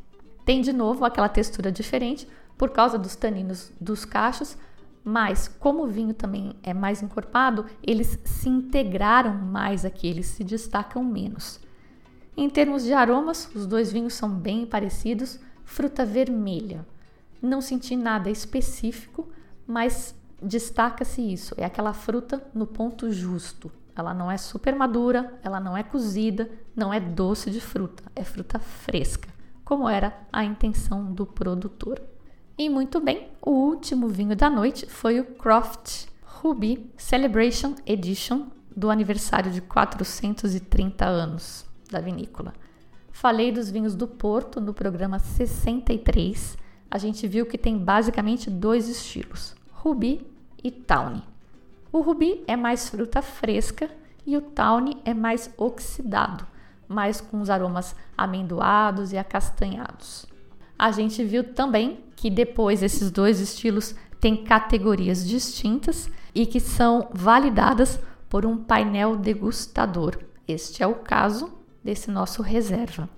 Tem 0.44 0.62
de 0.62 0.72
novo 0.72 1.04
aquela 1.04 1.28
textura 1.28 1.70
diferente 1.70 2.26
por 2.56 2.70
causa 2.70 2.98
dos 2.98 3.14
taninos 3.14 3.70
dos 3.78 4.04
cachos, 4.04 4.56
mas, 5.04 5.48
como 5.48 5.84
o 5.84 5.86
vinho 5.86 6.12
também 6.12 6.54
é 6.62 6.74
mais 6.74 7.02
encorpado, 7.02 7.64
eles 7.82 8.18
se 8.24 8.48
integraram 8.48 9.34
mais 9.34 9.84
aqui, 9.84 10.06
eles 10.06 10.26
se 10.26 10.44
destacam 10.44 11.02
menos. 11.04 11.60
Em 12.36 12.48
termos 12.48 12.84
de 12.84 12.92
aromas, 12.92 13.50
os 13.54 13.66
dois 13.66 13.90
vinhos 13.90 14.14
são 14.14 14.30
bem 14.30 14.64
parecidos. 14.64 15.40
Fruta 15.64 16.04
vermelha. 16.04 16.86
Não 17.40 17.60
senti 17.60 17.96
nada 17.96 18.30
específico, 18.30 19.28
mas 19.66 20.14
destaca-se 20.42 21.20
isso: 21.20 21.54
é 21.56 21.64
aquela 21.64 21.92
fruta 21.92 22.42
no 22.54 22.66
ponto 22.66 23.10
justo. 23.10 23.70
Ela 23.94 24.14
não 24.14 24.30
é 24.30 24.36
super 24.36 24.76
madura, 24.76 25.38
ela 25.42 25.58
não 25.58 25.76
é 25.76 25.82
cozida, 25.82 26.48
não 26.74 26.94
é 26.94 27.00
doce 27.00 27.50
de 27.50 27.60
fruta, 27.60 28.04
é 28.14 28.22
fruta 28.22 28.58
fresca, 28.58 29.28
como 29.64 29.88
era 29.88 30.16
a 30.32 30.44
intenção 30.44 31.12
do 31.12 31.26
produtor. 31.26 32.00
E 32.56 32.68
muito 32.68 33.00
bem, 33.00 33.28
o 33.42 33.50
último 33.50 34.08
vinho 34.08 34.36
da 34.36 34.48
noite 34.48 34.86
foi 34.86 35.18
o 35.18 35.24
Croft 35.24 36.06
Ruby 36.24 36.92
Celebration 36.96 37.74
Edition 37.84 38.46
do 38.76 38.90
aniversário 38.90 39.50
de 39.50 39.60
430 39.60 41.04
anos 41.04 41.66
da 41.90 42.00
vinícola. 42.00 42.52
Falei 43.10 43.50
dos 43.50 43.68
vinhos 43.68 43.96
do 43.96 44.06
Porto 44.06 44.60
no 44.60 44.72
programa 44.72 45.18
63. 45.18 46.56
A 46.90 46.98
gente 46.98 47.26
viu 47.26 47.44
que 47.46 47.58
tem 47.58 47.76
basicamente 47.76 48.50
dois 48.50 48.88
estilos: 48.88 49.54
Ruby 49.72 50.26
e 50.62 50.70
Tawny. 50.70 51.22
O 51.92 52.00
Ruby 52.00 52.42
é 52.46 52.56
mais 52.56 52.88
fruta 52.88 53.22
fresca 53.22 53.90
e 54.26 54.36
o 54.36 54.42
Tawny 54.42 54.96
é 55.04 55.14
mais 55.14 55.50
oxidado, 55.56 56.46
mais 56.86 57.20
com 57.20 57.40
os 57.40 57.48
aromas 57.50 57.94
amendoados 58.16 59.12
e 59.12 59.18
acastanhados. 59.18 60.26
A 60.78 60.90
gente 60.90 61.24
viu 61.24 61.42
também 61.42 62.04
que 62.14 62.30
depois 62.30 62.82
esses 62.82 63.10
dois 63.10 63.40
estilos 63.40 63.94
têm 64.20 64.44
categorias 64.44 65.26
distintas 65.26 66.10
e 66.34 66.46
que 66.46 66.60
são 66.60 67.08
validadas 67.12 67.98
por 68.28 68.44
um 68.44 68.56
painel 68.56 69.16
degustador. 69.16 70.18
Este 70.46 70.82
é 70.82 70.86
o 70.86 70.96
caso 70.96 71.52
desse 71.82 72.10
nosso 72.10 72.42
reserva. 72.42 73.08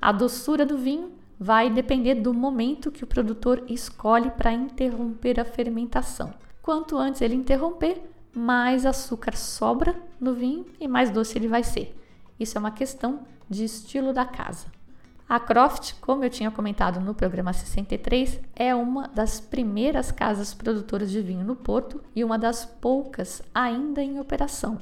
A 0.00 0.12
doçura 0.12 0.64
do 0.66 0.78
vinho 0.78 1.17
vai 1.38 1.70
depender 1.70 2.16
do 2.16 2.34
momento 2.34 2.90
que 2.90 3.04
o 3.04 3.06
produtor 3.06 3.62
escolhe 3.68 4.30
para 4.30 4.52
interromper 4.52 5.38
a 5.38 5.44
fermentação. 5.44 6.34
Quanto 6.60 6.96
antes 6.96 7.20
ele 7.20 7.34
interromper, 7.34 8.02
mais 8.34 8.84
açúcar 8.84 9.36
sobra 9.36 9.94
no 10.20 10.34
vinho 10.34 10.66
e 10.80 10.88
mais 10.88 11.10
doce 11.10 11.38
ele 11.38 11.48
vai 11.48 11.62
ser. 11.62 11.96
Isso 12.38 12.58
é 12.58 12.60
uma 12.60 12.70
questão 12.70 13.20
de 13.48 13.64
estilo 13.64 14.12
da 14.12 14.24
casa. 14.24 14.66
A 15.28 15.38
Croft, 15.38 15.94
como 16.00 16.24
eu 16.24 16.30
tinha 16.30 16.50
comentado 16.50 17.00
no 17.00 17.14
programa 17.14 17.52
63, 17.52 18.40
é 18.56 18.74
uma 18.74 19.06
das 19.08 19.38
primeiras 19.38 20.10
casas 20.10 20.54
produtoras 20.54 21.10
de 21.10 21.20
vinho 21.20 21.44
no 21.44 21.54
Porto 21.54 22.02
e 22.16 22.24
uma 22.24 22.38
das 22.38 22.64
poucas 22.64 23.42
ainda 23.54 24.02
em 24.02 24.18
operação. 24.18 24.78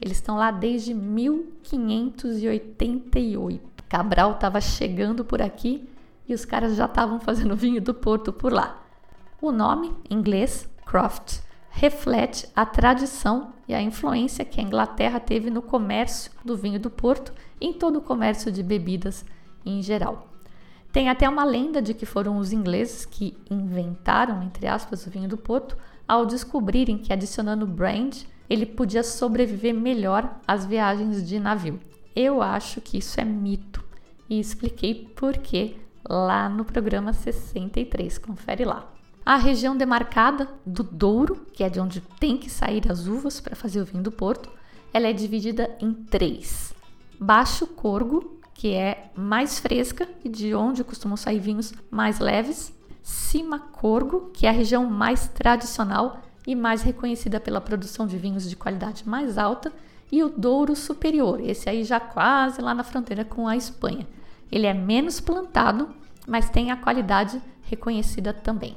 Eles 0.00 0.18
estão 0.18 0.36
lá 0.36 0.50
desde 0.50 0.92
1588. 0.92 3.77
Cabral 3.88 4.32
estava 4.32 4.60
chegando 4.60 5.24
por 5.24 5.40
aqui 5.40 5.88
e 6.28 6.34
os 6.34 6.44
caras 6.44 6.76
já 6.76 6.84
estavam 6.84 7.18
fazendo 7.18 7.54
vinho 7.56 7.80
do 7.80 7.94
Porto 7.94 8.32
por 8.32 8.52
lá. 8.52 8.82
O 9.40 9.50
nome, 9.50 9.94
em 10.10 10.16
inglês, 10.16 10.68
Croft, 10.84 11.40
reflete 11.70 12.48
a 12.54 12.66
tradição 12.66 13.52
e 13.66 13.74
a 13.74 13.80
influência 13.80 14.44
que 14.44 14.60
a 14.60 14.62
Inglaterra 14.62 15.20
teve 15.20 15.48
no 15.50 15.62
comércio 15.62 16.32
do 16.44 16.56
vinho 16.56 16.80
do 16.80 16.90
Porto 16.90 17.32
e 17.60 17.66
em 17.66 17.72
todo 17.72 18.00
o 18.00 18.02
comércio 18.02 18.50
de 18.50 18.62
bebidas 18.62 19.24
em 19.64 19.80
geral. 19.80 20.28
Tem 20.92 21.08
até 21.08 21.28
uma 21.28 21.44
lenda 21.44 21.80
de 21.80 21.94
que 21.94 22.06
foram 22.06 22.38
os 22.38 22.52
ingleses 22.52 23.04
que 23.04 23.36
inventaram, 23.50 24.42
entre 24.42 24.66
aspas, 24.66 25.06
o 25.06 25.10
vinho 25.10 25.28
do 25.28 25.36
Porto 25.36 25.76
ao 26.06 26.26
descobrirem 26.26 26.98
que 26.98 27.12
adicionando 27.12 27.66
brand 27.66 28.22
ele 28.48 28.64
podia 28.64 29.02
sobreviver 29.02 29.74
melhor 29.74 30.40
às 30.46 30.64
viagens 30.64 31.26
de 31.26 31.38
navio. 31.38 31.78
Eu 32.16 32.42
acho 32.42 32.80
que 32.80 32.98
isso 32.98 33.20
é 33.20 33.24
mito 33.24 33.77
e 34.28 34.38
expliquei 34.38 35.10
por 35.16 35.38
que 35.38 35.76
lá 36.08 36.48
no 36.48 36.64
programa 36.64 37.12
63. 37.12 38.18
Confere 38.18 38.64
lá. 38.64 38.90
A 39.24 39.36
região 39.36 39.76
demarcada 39.76 40.48
do 40.64 40.82
Douro, 40.82 41.46
que 41.52 41.62
é 41.62 41.68
de 41.68 41.80
onde 41.80 42.00
tem 42.18 42.38
que 42.38 42.48
sair 42.48 42.90
as 42.90 43.06
uvas 43.06 43.40
para 43.40 43.54
fazer 43.54 43.80
o 43.80 43.84
vinho 43.84 44.02
do 44.02 44.12
Porto, 44.12 44.48
ela 44.92 45.06
é 45.06 45.12
dividida 45.12 45.76
em 45.80 45.92
três: 45.92 46.74
Baixo 47.20 47.66
Corgo, 47.66 48.40
que 48.54 48.74
é 48.74 49.10
mais 49.14 49.58
fresca 49.58 50.08
e 50.24 50.28
de 50.28 50.54
onde 50.54 50.82
costumam 50.82 51.16
sair 51.16 51.38
vinhos 51.38 51.72
mais 51.90 52.18
leves, 52.18 52.72
Cima 53.02 53.58
Corgo, 53.58 54.30
que 54.32 54.46
é 54.46 54.48
a 54.48 54.52
região 54.52 54.86
mais 54.86 55.28
tradicional 55.28 56.20
e 56.46 56.54
mais 56.54 56.82
reconhecida 56.82 57.38
pela 57.38 57.60
produção 57.60 58.06
de 58.06 58.16
vinhos 58.16 58.48
de 58.48 58.56
qualidade 58.56 59.06
mais 59.06 59.36
alta, 59.36 59.72
e 60.10 60.22
o 60.22 60.30
Douro 60.30 60.74
Superior, 60.74 61.38
esse 61.40 61.68
aí 61.68 61.84
já 61.84 62.00
quase 62.00 62.62
lá 62.62 62.74
na 62.74 62.82
fronteira 62.82 63.24
com 63.24 63.46
a 63.46 63.56
Espanha. 63.56 64.06
Ele 64.50 64.66
é 64.66 64.74
menos 64.74 65.20
plantado, 65.20 65.88
mas 66.26 66.50
tem 66.50 66.70
a 66.70 66.76
qualidade 66.76 67.40
reconhecida 67.62 68.32
também. 68.32 68.76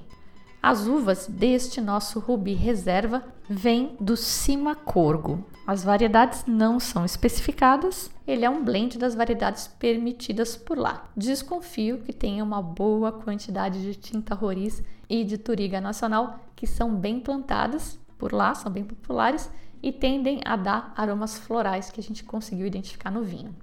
As 0.61 0.85
uvas 0.85 1.25
deste 1.27 1.81
nosso 1.81 2.19
Rubi 2.19 2.53
Reserva 2.53 3.23
vêm 3.49 3.95
do 3.99 4.15
Cima 4.15 4.75
Corgo. 4.75 5.43
As 5.65 5.83
variedades 5.83 6.45
não 6.45 6.79
são 6.79 7.03
especificadas, 7.03 8.11
ele 8.27 8.45
é 8.45 8.49
um 8.49 8.63
blend 8.63 8.99
das 8.99 9.15
variedades 9.15 9.67
permitidas 9.67 10.55
por 10.55 10.77
lá. 10.77 11.09
Desconfio 11.17 11.99
que 11.99 12.13
tenha 12.13 12.43
uma 12.43 12.61
boa 12.61 13.11
quantidade 13.11 13.81
de 13.81 13.95
tinta 13.95 14.35
roriz 14.35 14.83
e 15.09 15.23
de 15.23 15.37
turiga 15.37 15.81
nacional 15.81 16.39
que 16.55 16.67
são 16.67 16.93
bem 16.93 17.19
plantadas 17.19 17.99
por 18.19 18.31
lá, 18.31 18.53
são 18.53 18.71
bem 18.71 18.83
populares 18.83 19.49
e 19.81 19.91
tendem 19.91 20.41
a 20.45 20.55
dar 20.55 20.93
aromas 20.95 21.39
florais 21.39 21.89
que 21.89 21.99
a 21.99 22.03
gente 22.03 22.23
conseguiu 22.23 22.67
identificar 22.67 23.09
no 23.09 23.23
vinho. 23.23 23.55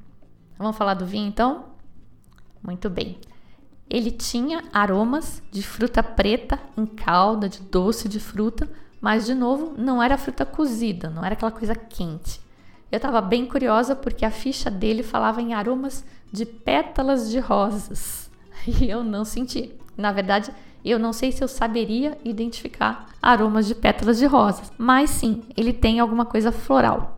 Vamos 0.59 0.77
falar 0.77 0.95
do 0.95 1.07
vinho 1.07 1.29
então? 1.29 1.78
Muito 2.69 2.91
bem. 2.91 3.17
Ele 3.89 4.11
tinha 4.11 4.63
aromas 4.75 5.43
de 5.51 5.63
fruta 5.63 6.03
preta 6.03 6.61
em 6.77 6.85
calda, 6.85 7.49
de 7.49 7.63
doce 7.63 8.11
de 8.11 8.21
fruta, 8.21 8.69
mas 9.01 9.25
de 9.25 9.33
novo 9.33 9.73
não 9.79 10.03
era 10.03 10.19
fruta 10.19 10.45
cozida, 10.45 11.09
não 11.09 11.25
era 11.25 11.33
aquela 11.33 11.51
coisa 11.51 11.75
quente. 11.75 12.39
Eu 12.93 12.99
estava 12.99 13.23
bem 13.23 13.47
curiosa 13.47 13.97
porque 13.97 14.23
a 14.23 14.31
ficha 14.31 14.71
dele 14.71 15.03
falava 15.03 15.41
em 15.41 15.55
aromas 15.55 16.05
de 16.31 16.45
pétalas 16.45 17.31
de 17.31 17.39
rosas 17.39 18.31
e 18.69 18.91
eu 18.91 19.03
não 19.03 19.25
senti. 19.25 19.73
Na 19.97 20.13
verdade, 20.13 20.53
eu 20.85 20.99
não 20.99 21.15
sei 21.15 21.33
se 21.33 21.43
eu 21.43 21.49
saberia 21.49 22.19
identificar 22.23 23.09
aromas 23.23 23.67
de 23.67 23.75
pétalas 23.75 24.19
de 24.19 24.27
rosas, 24.27 24.71
mas 24.77 25.09
sim, 25.09 25.43
ele 25.57 25.73
tem 25.73 26.01
alguma 26.01 26.27
coisa 26.27 26.53
floral. 26.53 27.18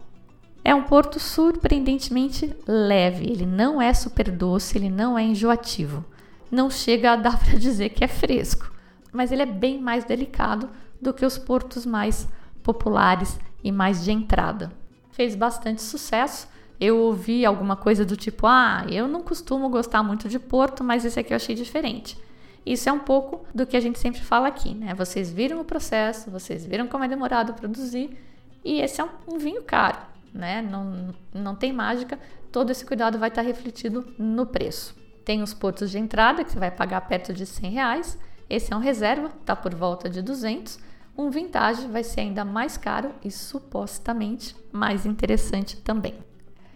É 0.65 0.75
um 0.75 0.83
porto 0.83 1.19
surpreendentemente 1.19 2.55
leve, 2.67 3.25
ele 3.25 3.47
não 3.47 3.81
é 3.81 3.95
super 3.95 4.31
doce, 4.31 4.77
ele 4.77 4.91
não 4.91 5.19
é 5.19 5.23
enjoativo 5.23 6.05
não 6.51 6.69
chega 6.69 7.13
a 7.13 7.17
dar 7.17 7.39
para 7.43 7.59
dizer 7.59 7.91
que 7.91 8.03
é 8.03 8.09
fresco, 8.09 8.73
mas 9.13 9.31
ele 9.31 9.43
é 9.43 9.47
bem 9.47 9.81
mais 9.81 10.05
delicado 10.05 10.69
do 11.01 11.15
que 11.15 11.25
os 11.25 11.39
portos 11.39 11.87
mais 11.87 12.29
populares 12.63 13.39
e 13.63 13.71
mais 13.71 14.05
de 14.05 14.13
entrada. 14.13 14.73
Fez 15.13 15.35
bastante 15.35 15.83
sucesso. 15.83 16.49
Eu 16.79 16.99
ouvi 16.99 17.45
alguma 17.45 17.77
coisa 17.77 18.05
do 18.05 18.17
tipo: 18.17 18.47
"Ah, 18.47 18.85
eu 18.89 19.07
não 19.07 19.23
costumo 19.23 19.69
gostar 19.69 20.03
muito 20.03 20.29
de 20.29 20.39
porto, 20.39 20.83
mas 20.83 21.05
esse 21.05 21.19
aqui 21.21 21.33
eu 21.33 21.37
achei 21.37 21.55
diferente". 21.55 22.19
Isso 22.65 22.89
é 22.89 22.93
um 22.93 22.99
pouco 22.99 23.45
do 23.55 23.67
que 23.67 23.77
a 23.77 23.81
gente 23.81 23.99
sempre 23.99 24.21
fala 24.21 24.49
aqui, 24.49 24.75
né? 24.75 24.95
Vocês 24.95 25.31
viram 25.31 25.61
o 25.61 25.65
processo, 25.65 26.31
vocês 26.31 26.65
viram 26.65 26.87
como 26.87 27.05
é 27.05 27.09
demorado 27.09 27.55
produzir, 27.55 28.17
e 28.63 28.81
esse 28.81 29.01
é 29.01 29.09
um, 29.27 29.39
vinho 29.39 29.63
caro, 29.63 29.99
né? 30.33 30.63
Não, 30.63 31.15
não 31.33 31.55
tem 31.55 31.73
mágica, 31.73 32.19
todo 32.51 32.71
esse 32.71 32.85
cuidado 32.85 33.19
vai 33.19 33.29
estar 33.29 33.43
refletido 33.43 34.15
no 34.19 34.47
preço. 34.47 34.95
Tem 35.25 35.43
os 35.43 35.55
portos 35.55 35.91
de 35.91 35.99
entrada, 35.99 36.45
que 36.45 36.53
você 36.53 36.59
vai 36.59 36.71
pagar 36.71 37.03
perto 37.03 37.33
de 37.33 37.47
100 37.47 37.71
reais. 37.71 38.19
Esse 38.49 38.73
é 38.73 38.77
um 38.77 38.81
reserva, 38.81 39.31
está 39.41 39.55
por 39.55 39.75
volta 39.75 40.09
de 40.09 40.23
200. 40.23 40.79
Um 41.17 41.31
vintage 41.31 41.87
vai 41.87 42.03
ser 42.03 42.23
ainda 42.23 42.45
mais 42.45 42.77
caro 42.77 43.13
e 43.23 43.31
supostamente 43.31 44.57
mais 44.73 45.05
interessante 45.05 45.77
também. 45.77 46.15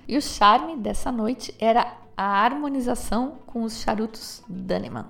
E 0.07 0.17
o 0.17 0.23
charme 0.23 0.77
dessa 0.77 1.11
noite 1.11 1.55
era 1.59 1.97
a 2.17 2.45
harmonização 2.45 3.39
com 3.47 3.63
os 3.63 3.81
charutos 3.81 4.43
Dannemann. 4.49 5.07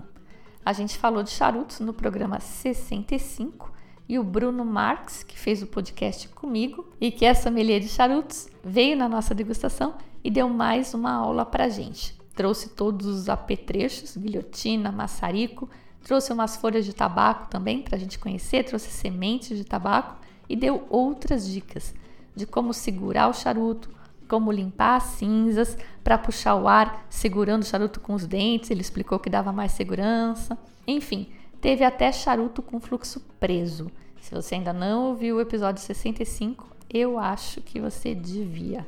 A 0.65 0.73
gente 0.73 0.97
falou 0.97 1.23
de 1.23 1.31
charutos 1.31 1.81
no 1.81 1.93
programa 1.93 2.41
65 2.41 3.74
e 4.09 4.19
o 4.19 4.25
Bruno 4.25 4.65
Marx, 4.65 5.23
que 5.23 5.39
fez 5.39 5.63
o 5.63 5.67
podcast 5.67 6.29
comigo 6.29 6.87
e 7.01 7.11
que 7.11 7.25
é 7.25 7.35
sommelier 7.35 7.81
de 7.81 7.89
charutos, 7.89 8.49
veio 8.63 8.97
na 8.97 9.09
nossa 9.09 9.35
degustação 9.35 9.95
e 10.23 10.31
deu 10.31 10.49
mais 10.49 10.95
uma 10.95 11.13
aula 11.13 11.45
para 11.47 11.69
gente 11.69 12.25
trouxe 12.35 12.71
todos 12.71 13.07
os 13.07 13.29
apetrechos, 13.29 14.17
guilhotina, 14.17 14.91
maçarico, 14.91 15.69
trouxe 16.03 16.33
umas 16.33 16.57
folhas 16.57 16.85
de 16.85 16.93
tabaco 16.93 17.49
também 17.49 17.81
para 17.81 17.97
a 17.97 17.99
gente 17.99 18.19
conhecer, 18.19 18.65
trouxe 18.65 18.91
sementes 18.91 19.57
de 19.57 19.65
tabaco 19.65 20.17
e 20.49 20.57
deu 20.57 20.87
outras 20.91 21.49
dicas 21.49 21.95
de 22.35 22.45
como 22.45 22.75
segurar 22.75 23.29
o 23.29 23.33
charuto, 23.33 23.89
como 24.29 24.51
limpar 24.51 24.97
as 24.97 25.05
cinzas 25.05 25.79
para 26.03 26.19
puxar 26.19 26.57
o 26.57 26.67
ar 26.67 27.07
segurando 27.09 27.63
o 27.63 27.67
charuto 27.67 28.01
com 28.01 28.15
os 28.15 28.27
dentes. 28.27 28.71
Ele 28.71 28.81
explicou 28.81 29.19
que 29.19 29.31
dava 29.31 29.53
mais 29.53 29.73
segurança. 29.73 30.59
Enfim, 30.87 31.29
teve 31.65 31.83
até 31.83 32.13
charuto 32.13 32.61
com 32.61 32.79
fluxo 32.79 33.23
preso. 33.41 33.91
Se 34.21 34.35
você 34.35 34.57
ainda 34.57 34.71
não 34.71 35.07
ouviu 35.07 35.37
o 35.37 35.41
episódio 35.41 35.81
65, 35.81 36.69
eu 36.93 37.19
acho 37.19 37.63
que 37.63 37.81
você 37.81 38.15
devia. 38.15 38.87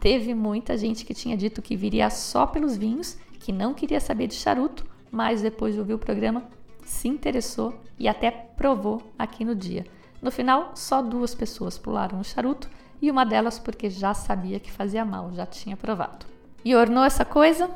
Teve 0.00 0.32
muita 0.32 0.74
gente 0.78 1.04
que 1.04 1.12
tinha 1.12 1.36
dito 1.36 1.60
que 1.60 1.76
viria 1.76 2.08
só 2.08 2.46
pelos 2.46 2.78
vinhos, 2.78 3.18
que 3.38 3.52
não 3.52 3.74
queria 3.74 4.00
saber 4.00 4.26
de 4.26 4.36
charuto, 4.36 4.86
mas 5.10 5.42
depois 5.42 5.74
de 5.74 5.80
ouvir 5.80 5.92
o 5.92 5.98
programa 5.98 6.44
se 6.82 7.08
interessou 7.08 7.78
e 7.98 8.08
até 8.08 8.30
provou 8.30 9.02
aqui 9.18 9.44
no 9.44 9.54
dia. 9.54 9.84
No 10.22 10.30
final, 10.30 10.72
só 10.74 11.02
duas 11.02 11.34
pessoas 11.34 11.76
pularam 11.76 12.20
o 12.20 12.24
charuto 12.24 12.70
e 13.02 13.10
uma 13.10 13.26
delas 13.26 13.58
porque 13.58 13.90
já 13.90 14.14
sabia 14.14 14.58
que 14.58 14.72
fazia 14.72 15.04
mal, 15.04 15.30
já 15.34 15.44
tinha 15.44 15.76
provado. 15.76 16.24
E 16.64 16.74
ornou 16.74 17.04
essa 17.04 17.26
coisa? 17.26 17.70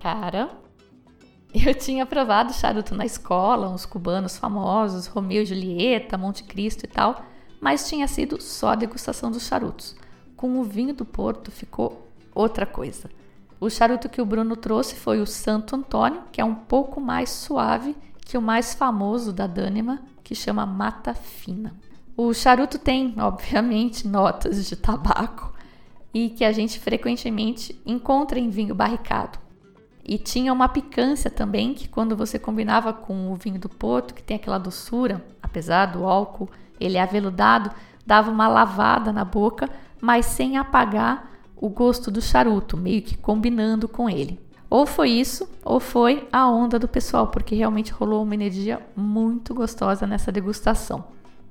Cara, 0.00 0.48
eu 1.66 1.74
tinha 1.74 2.06
provado 2.06 2.52
charuto 2.52 2.94
na 2.94 3.04
escola, 3.04 3.68
uns 3.68 3.86
cubanos 3.86 4.36
famosos, 4.36 5.06
Romeu 5.06 5.42
e 5.42 5.46
Julieta, 5.46 6.18
Monte 6.18 6.44
Cristo 6.44 6.84
e 6.84 6.88
tal, 6.88 7.24
mas 7.60 7.88
tinha 7.88 8.06
sido 8.06 8.40
só 8.40 8.70
a 8.70 8.76
degustação 8.76 9.30
dos 9.30 9.46
charutos. 9.46 9.96
Com 10.36 10.58
o 10.58 10.64
vinho 10.64 10.94
do 10.94 11.04
Porto 11.04 11.50
ficou 11.50 12.10
outra 12.34 12.66
coisa. 12.66 13.08
O 13.58 13.70
charuto 13.70 14.08
que 14.08 14.20
o 14.20 14.26
Bruno 14.26 14.54
trouxe 14.54 14.94
foi 14.96 15.20
o 15.20 15.26
Santo 15.26 15.74
Antônio, 15.74 16.22
que 16.30 16.40
é 16.40 16.44
um 16.44 16.54
pouco 16.54 17.00
mais 17.00 17.30
suave 17.30 17.96
que 18.20 18.36
o 18.36 18.42
mais 18.42 18.74
famoso 18.74 19.32
da 19.32 19.46
Dânima, 19.46 20.02
que 20.22 20.34
chama 20.34 20.66
Mata 20.66 21.14
Fina. 21.14 21.74
O 22.16 22.34
charuto 22.34 22.78
tem, 22.78 23.14
obviamente, 23.20 24.06
notas 24.06 24.66
de 24.68 24.76
tabaco 24.76 25.54
e 26.12 26.30
que 26.30 26.44
a 26.44 26.52
gente 26.52 26.78
frequentemente 26.80 27.80
encontra 27.86 28.38
em 28.38 28.50
vinho 28.50 28.74
barricado. 28.74 29.38
E 30.08 30.18
tinha 30.18 30.52
uma 30.52 30.68
picância 30.68 31.28
também 31.28 31.74
que 31.74 31.88
quando 31.88 32.16
você 32.16 32.38
combinava 32.38 32.92
com 32.92 33.32
o 33.32 33.34
vinho 33.34 33.58
do 33.58 33.68
Porto, 33.68 34.14
que 34.14 34.22
tem 34.22 34.36
aquela 34.36 34.56
doçura, 34.56 35.24
apesar 35.42 35.86
do 35.86 36.04
álcool, 36.04 36.48
ele 36.78 36.96
é 36.96 37.02
aveludado, 37.02 37.72
dava 38.06 38.30
uma 38.30 38.46
lavada 38.46 39.12
na 39.12 39.24
boca, 39.24 39.68
mas 40.00 40.26
sem 40.26 40.56
apagar 40.56 41.32
o 41.56 41.68
gosto 41.68 42.08
do 42.08 42.22
charuto, 42.22 42.76
meio 42.76 43.02
que 43.02 43.16
combinando 43.16 43.88
com 43.88 44.08
ele. 44.08 44.38
Ou 44.70 44.86
foi 44.86 45.10
isso, 45.10 45.48
ou 45.64 45.80
foi 45.80 46.28
a 46.30 46.48
onda 46.48 46.78
do 46.78 46.86
pessoal, 46.86 47.26
porque 47.26 47.56
realmente 47.56 47.92
rolou 47.92 48.22
uma 48.22 48.34
energia 48.34 48.80
muito 48.94 49.52
gostosa 49.52 50.06
nessa 50.06 50.30
degustação. 50.30 51.04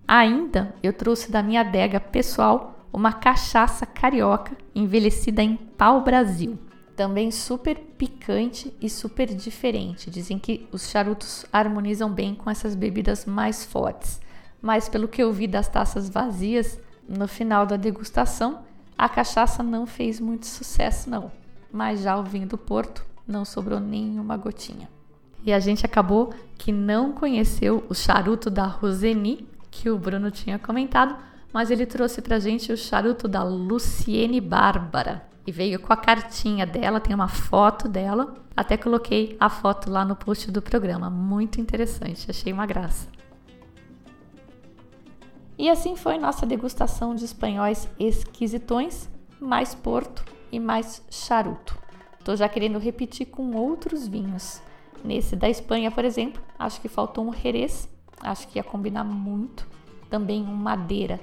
Ainda 0.07 0.73
eu 0.81 0.93
trouxe 0.93 1.29
da 1.29 1.43
minha 1.43 1.59
adega 1.59 1.99
pessoal 1.99 2.85
uma 2.93 3.11
cachaça 3.11 3.85
carioca 3.85 4.55
envelhecida 4.73 5.43
em 5.43 5.57
pau 5.57 6.01
Brasil 6.01 6.57
também 6.95 7.29
super 7.29 7.77
picante 7.77 8.73
e 8.81 8.89
super 8.89 9.27
diferente. 9.27 10.09
Dizem 10.09 10.39
que 10.39 10.67
os 10.71 10.89
charutos 10.89 11.45
harmonizam 11.51 12.09
bem 12.09 12.33
com 12.33 12.49
essas 12.49 12.73
bebidas 12.73 13.25
mais 13.25 13.65
fortes. 13.65 14.21
Mas 14.61 14.87
pelo 14.87 15.07
que 15.07 15.21
eu 15.21 15.31
vi 15.31 15.45
das 15.45 15.67
taças 15.67 16.09
vazias, 16.09 16.79
no 17.07 17.27
final 17.27 17.65
da 17.65 17.75
degustação, 17.75 18.63
a 18.97 19.09
cachaça 19.09 19.61
não 19.61 19.85
fez 19.85 20.19
muito 20.19 20.47
sucesso 20.47 21.09
não. 21.09 21.31
Mas 21.71 22.01
já 22.01 22.17
o 22.17 22.23
vinho 22.23 22.47
do 22.47 22.57
Porto 22.57 23.05
não 23.27 23.43
sobrou 23.43 23.79
nenhuma 23.79 24.37
gotinha. 24.37 24.89
E 25.43 25.51
a 25.51 25.59
gente 25.59 25.85
acabou 25.85 26.33
que 26.57 26.71
não 26.71 27.11
conheceu 27.11 27.85
o 27.89 27.93
charuto 27.93 28.49
da 28.49 28.65
Roseni, 28.65 29.47
que 29.69 29.89
o 29.89 29.99
Bruno 29.99 30.31
tinha 30.31 30.57
comentado, 30.57 31.15
mas 31.51 31.69
ele 31.69 31.85
trouxe 31.85 32.21
pra 32.21 32.39
gente 32.39 32.71
o 32.71 32.77
charuto 32.77 33.27
da 33.27 33.43
Luciene 33.43 34.39
Bárbara 34.39 35.34
e 35.45 35.51
veio 35.51 35.79
com 35.79 35.93
a 35.93 35.97
cartinha 35.97 36.65
dela, 36.65 36.99
tem 36.99 37.13
uma 37.13 37.27
foto 37.27 37.87
dela. 37.87 38.35
Até 38.57 38.77
coloquei 38.77 39.35
a 39.39 39.49
foto 39.49 39.91
lá 39.91 40.03
no 40.03 40.15
post 40.15 40.49
do 40.51 40.61
programa. 40.61 41.09
Muito 41.09 41.61
interessante, 41.61 42.29
achei 42.29 42.51
uma 42.51 42.65
graça. 42.65 43.07
E 45.57 45.69
assim 45.69 45.95
foi 45.95 46.17
nossa 46.17 46.45
degustação 46.45 47.15
de 47.15 47.23
espanhóis 47.23 47.87
esquisitões, 47.99 49.09
mais 49.39 49.75
porto 49.75 50.25
e 50.51 50.59
mais 50.59 51.03
charuto. 51.09 51.77
Tô 52.23 52.35
já 52.35 52.49
querendo 52.49 52.79
repetir 52.79 53.27
com 53.27 53.55
outros 53.55 54.07
vinhos. 54.07 54.61
Nesse 55.03 55.35
da 55.35 55.47
Espanha, 55.47 55.91
por 55.91 56.03
exemplo, 56.03 56.41
acho 56.57 56.81
que 56.81 56.89
faltou 56.89 57.29
um 57.29 57.31
Jerez, 57.31 57.87
acho 58.21 58.47
que 58.47 58.57
ia 58.57 58.63
combinar 58.63 59.03
muito. 59.03 59.67
Também 60.09 60.41
um 60.41 60.55
Madeira. 60.55 61.19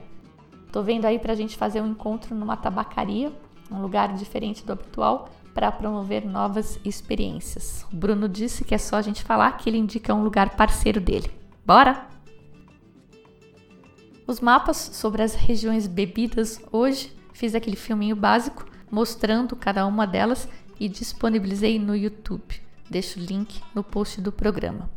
Tô 0.71 0.83
vendo 0.83 1.05
aí 1.05 1.19
pra 1.19 1.35
gente 1.35 1.57
fazer 1.57 1.81
um 1.81 1.89
encontro 1.89 2.35
numa 2.35 2.57
tabacaria 2.57 3.33
um 3.73 3.81
lugar 3.83 4.15
diferente 4.15 4.65
do 4.65 4.73
habitual 4.73 5.31
para 5.55 5.71
promover 5.71 6.25
novas 6.25 6.79
experiências. 6.85 7.87
O 7.93 7.97
Bruno 7.97 8.29
disse 8.29 8.65
que 8.65 8.75
é 8.75 8.79
só 8.79 8.97
a 8.97 9.03
gente 9.03 9.23
falar 9.23 9.57
que 9.59 9.69
ele 9.69 9.79
indica 9.79 10.15
um 10.15 10.23
lugar 10.23 10.51
parceiro 10.57 11.01
dele. 11.01 11.31
Bora? 11.65 12.07
Os 14.27 14.41
mapas 14.41 14.77
sobre 14.77 15.23
as 15.23 15.35
regiões 15.35 15.87
bebidas 15.87 16.61
hoje 16.71 17.13
fiz 17.33 17.55
aquele 17.55 17.77
filminho 17.77 18.17
básico 18.17 18.65
mostrando 18.91 19.57
cada 19.57 19.87
uma 19.87 20.07
delas 20.07 20.49
e 20.79 20.89
disponibilizei 20.89 21.79
no 21.79 21.95
YouTube. 21.95 22.61
Deixo 22.89 23.19
o 23.19 23.23
link 23.23 23.61
no 23.75 23.83
post 23.83 24.21
do 24.21 24.31
programa. 24.31 24.91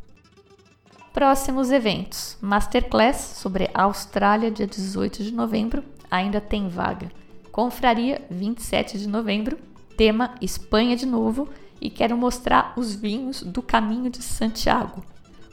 Próximos 1.13 1.71
eventos: 1.71 2.37
Masterclass 2.41 3.37
sobre 3.37 3.69
Austrália, 3.73 4.51
dia 4.51 4.67
18 4.67 5.23
de 5.23 5.33
novembro, 5.33 5.83
ainda 6.11 6.41
tem 6.41 6.67
vaga. 6.67 7.09
Confraria 7.55 8.21
27 8.29 8.99
de 8.99 9.07
novembro, 9.07 9.57
tema 9.95 10.35
Espanha 10.41 10.93
de 10.93 11.05
novo 11.05 11.47
e 11.79 11.89
quero 11.89 12.17
mostrar 12.17 12.73
os 12.75 12.93
vinhos 12.93 13.41
do 13.43 13.61
Caminho 13.61 14.09
de 14.09 14.21
Santiago. 14.21 15.01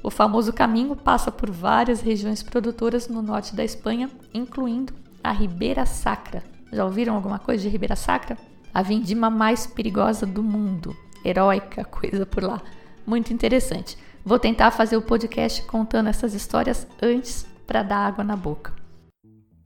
O 0.03 0.11
famoso 0.11 0.53
caminho 0.53 0.97
passa 0.97 1.31
por 1.31 1.49
várias 1.49 2.01
regiões 2.01 2.43
produtoras 2.43 3.07
no 3.07 3.23
norte 3.23 3.55
da 3.55 3.63
Espanha, 3.63 4.11
incluindo 4.35 4.93
a 5.23 5.31
Ribeira 5.31 5.87
Sacra. 5.87 6.43
Já 6.73 6.85
ouviram 6.85 7.15
alguma 7.15 7.39
coisa 7.39 7.63
de 7.63 7.69
Ribeira 7.69 7.95
Sacra? 7.95 8.37
A 8.75 8.83
vindima 8.83 9.31
mais 9.31 9.65
perigosa 9.69 10.27
do 10.27 10.43
mundo. 10.43 10.97
Heróica 11.25 11.85
coisa 11.85 12.27
por 12.27 12.43
lá. 12.43 12.61
Muito 13.07 13.33
interessante. 13.33 13.97
Vou 14.25 14.41
tentar 14.41 14.73
fazer 14.73 14.97
o 14.97 15.03
podcast 15.03 15.63
contando 15.67 16.09
essas 16.09 16.35
histórias 16.35 16.85
antes 17.01 17.47
para 17.65 17.85
dar 17.85 17.99
água 17.99 18.25
na 18.25 18.35
boca. 18.35 18.75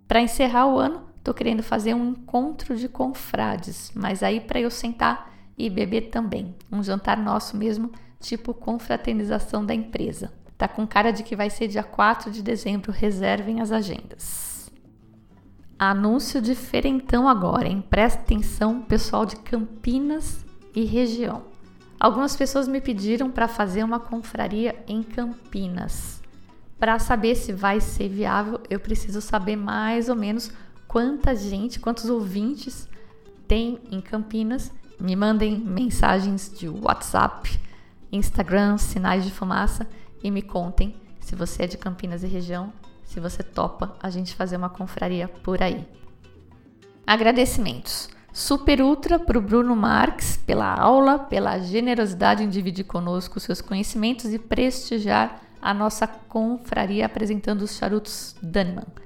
Para 0.07 0.21
encerrar 0.21 0.67
o 0.67 0.79
ano, 0.79 1.16
Tô 1.27 1.35
querendo 1.35 1.61
fazer 1.61 1.93
um 1.93 2.11
encontro 2.11 2.77
de 2.77 2.89
confrades, 2.89 3.91
mas 3.97 4.23
aí 4.23 4.39
para 4.39 4.61
eu 4.61 4.71
sentar 4.71 5.29
e 5.59 5.69
beber 5.69 6.03
também. 6.03 6.55
Um 6.71 6.85
jantar 6.85 7.17
nosso 7.17 7.57
mesmo, 7.57 7.91
tipo 8.21 8.55
confraternização 8.55 9.67
da 9.67 9.75
empresa. 9.75 10.33
Tá 10.57 10.69
com 10.69 10.87
cara 10.87 11.11
de 11.11 11.25
que 11.25 11.35
vai 11.35 11.51
ser 11.51 11.67
dia 11.67 11.83
4 11.83 12.31
de 12.31 12.45
dezembro, 12.45 12.93
reservem 12.93 13.61
as 13.61 13.73
agendas. 13.73 14.71
Anúncio 15.77 16.41
diferentão 16.41 17.29
agora, 17.29 17.67
hein? 17.67 17.85
Presta 17.91 18.21
atenção, 18.21 18.81
pessoal 18.83 19.27
de 19.27 19.35
Campinas 19.35 20.47
e 20.77 20.85
região. 20.85 21.43
Algumas 21.99 22.37
pessoas 22.37 22.69
me 22.69 22.81
pediram 22.81 23.33
para 23.33 23.49
fazer 23.49 23.83
uma 23.83 23.99
confraria 23.99 24.77
em 24.87 25.03
Campinas. 25.03 26.23
Para 26.79 27.01
saber 27.01 27.35
se 27.35 27.53
vai 27.53 27.81
ser 27.81 28.09
viável, 28.09 28.61
eu 28.71 28.79
preciso 28.79 29.21
saber 29.21 29.57
mais 29.57 30.09
ou 30.09 30.15
menos 30.15 30.53
quanta 30.97 31.37
gente, 31.37 31.79
quantos 31.79 32.07
ouvintes 32.07 32.89
tem 33.47 33.79
em 33.91 34.01
Campinas. 34.01 34.73
Me 34.99 35.15
mandem 35.15 35.59
mensagens 35.59 36.51
de 36.51 36.71
WhatsApp, 36.71 37.61
Instagram, 38.11 38.79
sinais 38.79 39.23
de 39.23 39.31
fumaça 39.31 39.87
e 40.25 40.31
me 40.31 40.41
contem 40.41 40.97
se 41.21 41.37
você 41.37 41.65
é 41.65 41.67
de 41.67 41.77
Campinas 41.77 42.23
e 42.23 42.27
região, 42.27 42.73
se 43.05 43.21
você 43.21 43.43
topa 43.43 43.95
a 44.03 44.09
gente 44.09 44.35
fazer 44.35 44.57
uma 44.57 44.71
confraria 44.71 45.29
por 45.29 45.63
aí. 45.63 45.87
Agradecimentos. 47.07 48.09
Super 48.33 48.81
ultra 48.81 49.19
para 49.19 49.37
o 49.37 49.43
Bruno 49.43 49.77
Marques 49.77 50.39
pela 50.39 50.73
aula, 50.73 51.19
pela 51.19 51.59
generosidade 51.59 52.43
em 52.43 52.49
dividir 52.49 52.87
conosco 52.87 53.39
seus 53.39 53.61
conhecimentos 53.61 54.33
e 54.33 54.39
prestigiar 54.39 55.43
a 55.61 55.75
nossa 55.75 56.07
confraria 56.07 57.05
apresentando 57.05 57.61
os 57.61 57.77
charutos 57.77 58.35
Dunman. 58.41 59.06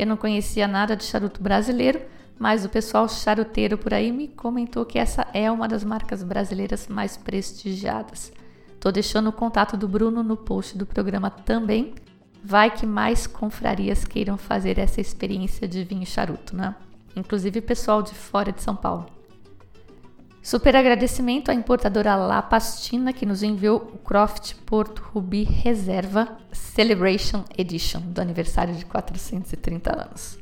Eu 0.00 0.06
não 0.06 0.16
conhecia 0.16 0.66
nada 0.66 0.96
de 0.96 1.04
charuto 1.04 1.42
brasileiro, 1.42 2.00
mas 2.38 2.64
o 2.64 2.70
pessoal 2.70 3.06
charuteiro 3.06 3.76
por 3.76 3.92
aí 3.92 4.10
me 4.10 4.28
comentou 4.28 4.86
que 4.86 4.98
essa 4.98 5.26
é 5.34 5.50
uma 5.50 5.68
das 5.68 5.84
marcas 5.84 6.22
brasileiras 6.22 6.88
mais 6.88 7.18
prestigiadas. 7.18 8.32
Tô 8.80 8.90
deixando 8.90 9.28
o 9.28 9.32
contato 9.32 9.76
do 9.76 9.86
Bruno 9.86 10.22
no 10.22 10.38
post 10.38 10.78
do 10.78 10.86
programa 10.86 11.28
também. 11.28 11.94
Vai 12.42 12.70
que 12.70 12.86
mais 12.86 13.26
confrarias 13.26 14.06
queiram 14.06 14.38
fazer 14.38 14.78
essa 14.78 15.02
experiência 15.02 15.68
de 15.68 15.84
vinho 15.84 16.06
charuto, 16.06 16.56
né? 16.56 16.74
Inclusive 17.14 17.60
pessoal 17.60 18.02
de 18.02 18.14
fora 18.14 18.50
de 18.52 18.62
São 18.62 18.74
Paulo. 18.74 19.04
Super 20.42 20.74
agradecimento 20.74 21.50
à 21.50 21.54
importadora 21.54 22.16
La 22.16 22.40
Pastina 22.40 23.12
que 23.12 23.26
nos 23.26 23.42
enviou 23.42 23.76
o 23.76 23.98
Croft 23.98 24.54
Porto 24.64 25.02
Ruby 25.12 25.44
Reserva 25.44 26.38
Celebration 26.50 27.44
Edition 27.58 28.00
do 28.00 28.22
aniversário 28.22 28.74
de 28.74 28.86
430 28.86 30.02
anos. 30.02 30.38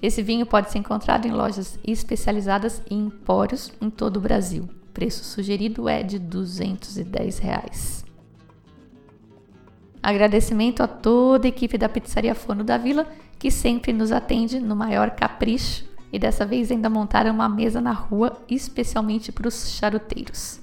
Esse 0.00 0.22
vinho 0.22 0.46
pode 0.46 0.70
ser 0.70 0.78
encontrado 0.78 1.26
em 1.26 1.32
lojas 1.32 1.76
especializadas 1.84 2.80
e 2.88 2.94
empórios 2.94 3.72
em 3.80 3.90
todo 3.90 4.18
o 4.18 4.20
Brasil. 4.20 4.68
O 4.88 4.92
preço 4.92 5.24
sugerido 5.24 5.88
é 5.88 6.04
de 6.04 6.20
210 6.20 7.38
reais. 7.38 8.04
Agradecimento 10.00 10.80
a 10.80 10.86
toda 10.86 11.48
a 11.48 11.48
equipe 11.48 11.76
da 11.76 11.88
Pizzaria 11.88 12.36
Forno 12.36 12.62
da 12.62 12.78
Vila 12.78 13.08
que 13.36 13.50
sempre 13.50 13.92
nos 13.92 14.12
atende 14.12 14.60
no 14.60 14.76
maior 14.76 15.10
capricho 15.10 15.92
e 16.14 16.18
dessa 16.18 16.46
vez 16.46 16.70
ainda 16.70 16.88
montaram 16.88 17.32
uma 17.32 17.48
mesa 17.48 17.80
na 17.80 17.92
rua 17.92 18.40
especialmente 18.48 19.32
para 19.32 19.48
os 19.48 19.70
charuteiros. 19.70 20.60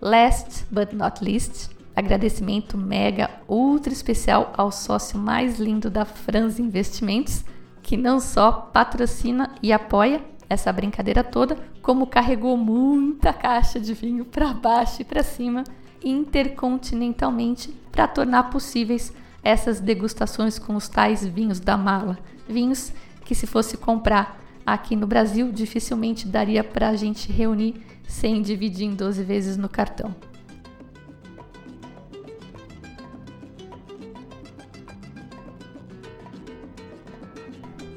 Last 0.00 0.66
but 0.70 0.92
not 0.92 1.24
least, 1.24 1.70
Agradecimento 1.94 2.78
mega 2.78 3.28
ultra 3.48 3.92
especial 3.92 4.52
ao 4.56 4.70
sócio 4.70 5.18
mais 5.18 5.58
lindo 5.58 5.90
da 5.90 6.04
Franz 6.04 6.58
Investimentos, 6.58 7.44
que 7.82 7.96
não 7.96 8.20
só 8.20 8.52
patrocina 8.52 9.50
e 9.62 9.72
apoia 9.72 10.22
essa 10.48 10.72
brincadeira 10.72 11.24
toda, 11.24 11.58
como 11.82 12.06
carregou 12.06 12.56
muita 12.56 13.32
caixa 13.32 13.80
de 13.80 13.92
vinho 13.92 14.24
para 14.24 14.54
baixo 14.54 15.02
e 15.02 15.04
para 15.04 15.22
cima 15.22 15.64
intercontinentalmente 16.02 17.68
para 17.90 18.08
tornar 18.08 18.44
possíveis 18.44 19.12
essas 19.42 19.80
degustações 19.80 20.58
com 20.58 20.76
os 20.76 20.88
tais 20.88 21.26
vinhos 21.26 21.60
da 21.60 21.76
mala. 21.76 22.18
Vinhos 22.48 22.92
que, 23.24 23.34
se 23.34 23.46
fosse 23.46 23.76
comprar 23.76 24.39
aqui 24.64 24.94
no 24.94 25.06
Brasil, 25.06 25.50
dificilmente 25.50 26.26
daria 26.26 26.62
para 26.62 26.88
a 26.88 26.96
gente 26.96 27.30
reunir 27.30 27.74
sem 28.06 28.42
dividir 28.42 28.86
em 28.86 28.94
12 28.94 29.22
vezes 29.22 29.56
no 29.56 29.68
cartão. 29.68 30.14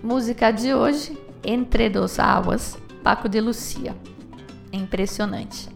Música 0.04 0.52
de 0.52 0.74
hoje, 0.74 1.18
Entre 1.44 1.90
Dos 1.90 2.20
Águas, 2.20 2.78
Paco 3.02 3.30
de 3.30 3.40
Lucia. 3.40 3.96
É 4.72 4.78
impressionante. 4.78 5.70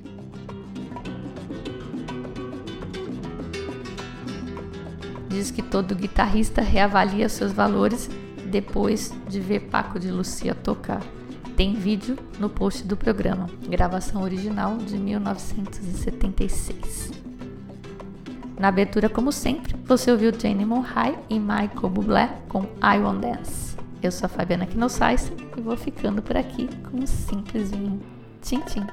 Diz 5.29 5.49
que 5.49 5.61
todo 5.61 5.95
guitarrista 5.95 6.61
reavalia 6.61 7.29
seus 7.29 7.53
valores 7.53 8.09
depois 8.47 9.13
de 9.27 9.39
ver 9.39 9.59
Paco 9.61 9.99
de 9.99 10.09
Lucia 10.09 10.55
tocar. 10.55 11.03
Tem 11.55 11.73
vídeo 11.73 12.17
no 12.39 12.49
post 12.49 12.83
do 12.83 12.95
programa, 12.95 13.49
gravação 13.67 14.21
original 14.21 14.77
de 14.77 14.95
1976. 14.97 17.11
Na 18.59 18.67
abertura, 18.69 19.09
como 19.09 19.31
sempre, 19.31 19.75
você 19.85 20.11
ouviu 20.11 20.31
Jane 20.37 20.65
Monhai 20.65 21.17
e 21.29 21.39
Michael 21.39 21.89
Bublé 21.89 22.27
com 22.49 22.63
I 22.81 22.99
Won't 22.99 23.21
Dance. 23.21 23.77
Eu 24.01 24.11
sou 24.11 24.25
a 24.25 24.29
Fabiana 24.29 24.65
Knossaisen 24.65 25.37
e 25.55 25.61
vou 25.61 25.77
ficando 25.77 26.21
por 26.21 26.37
aqui 26.37 26.69
com 26.89 26.97
um 26.97 27.07
simplesinho 27.07 27.99
tchim 28.41 28.59
tchim. 28.61 28.85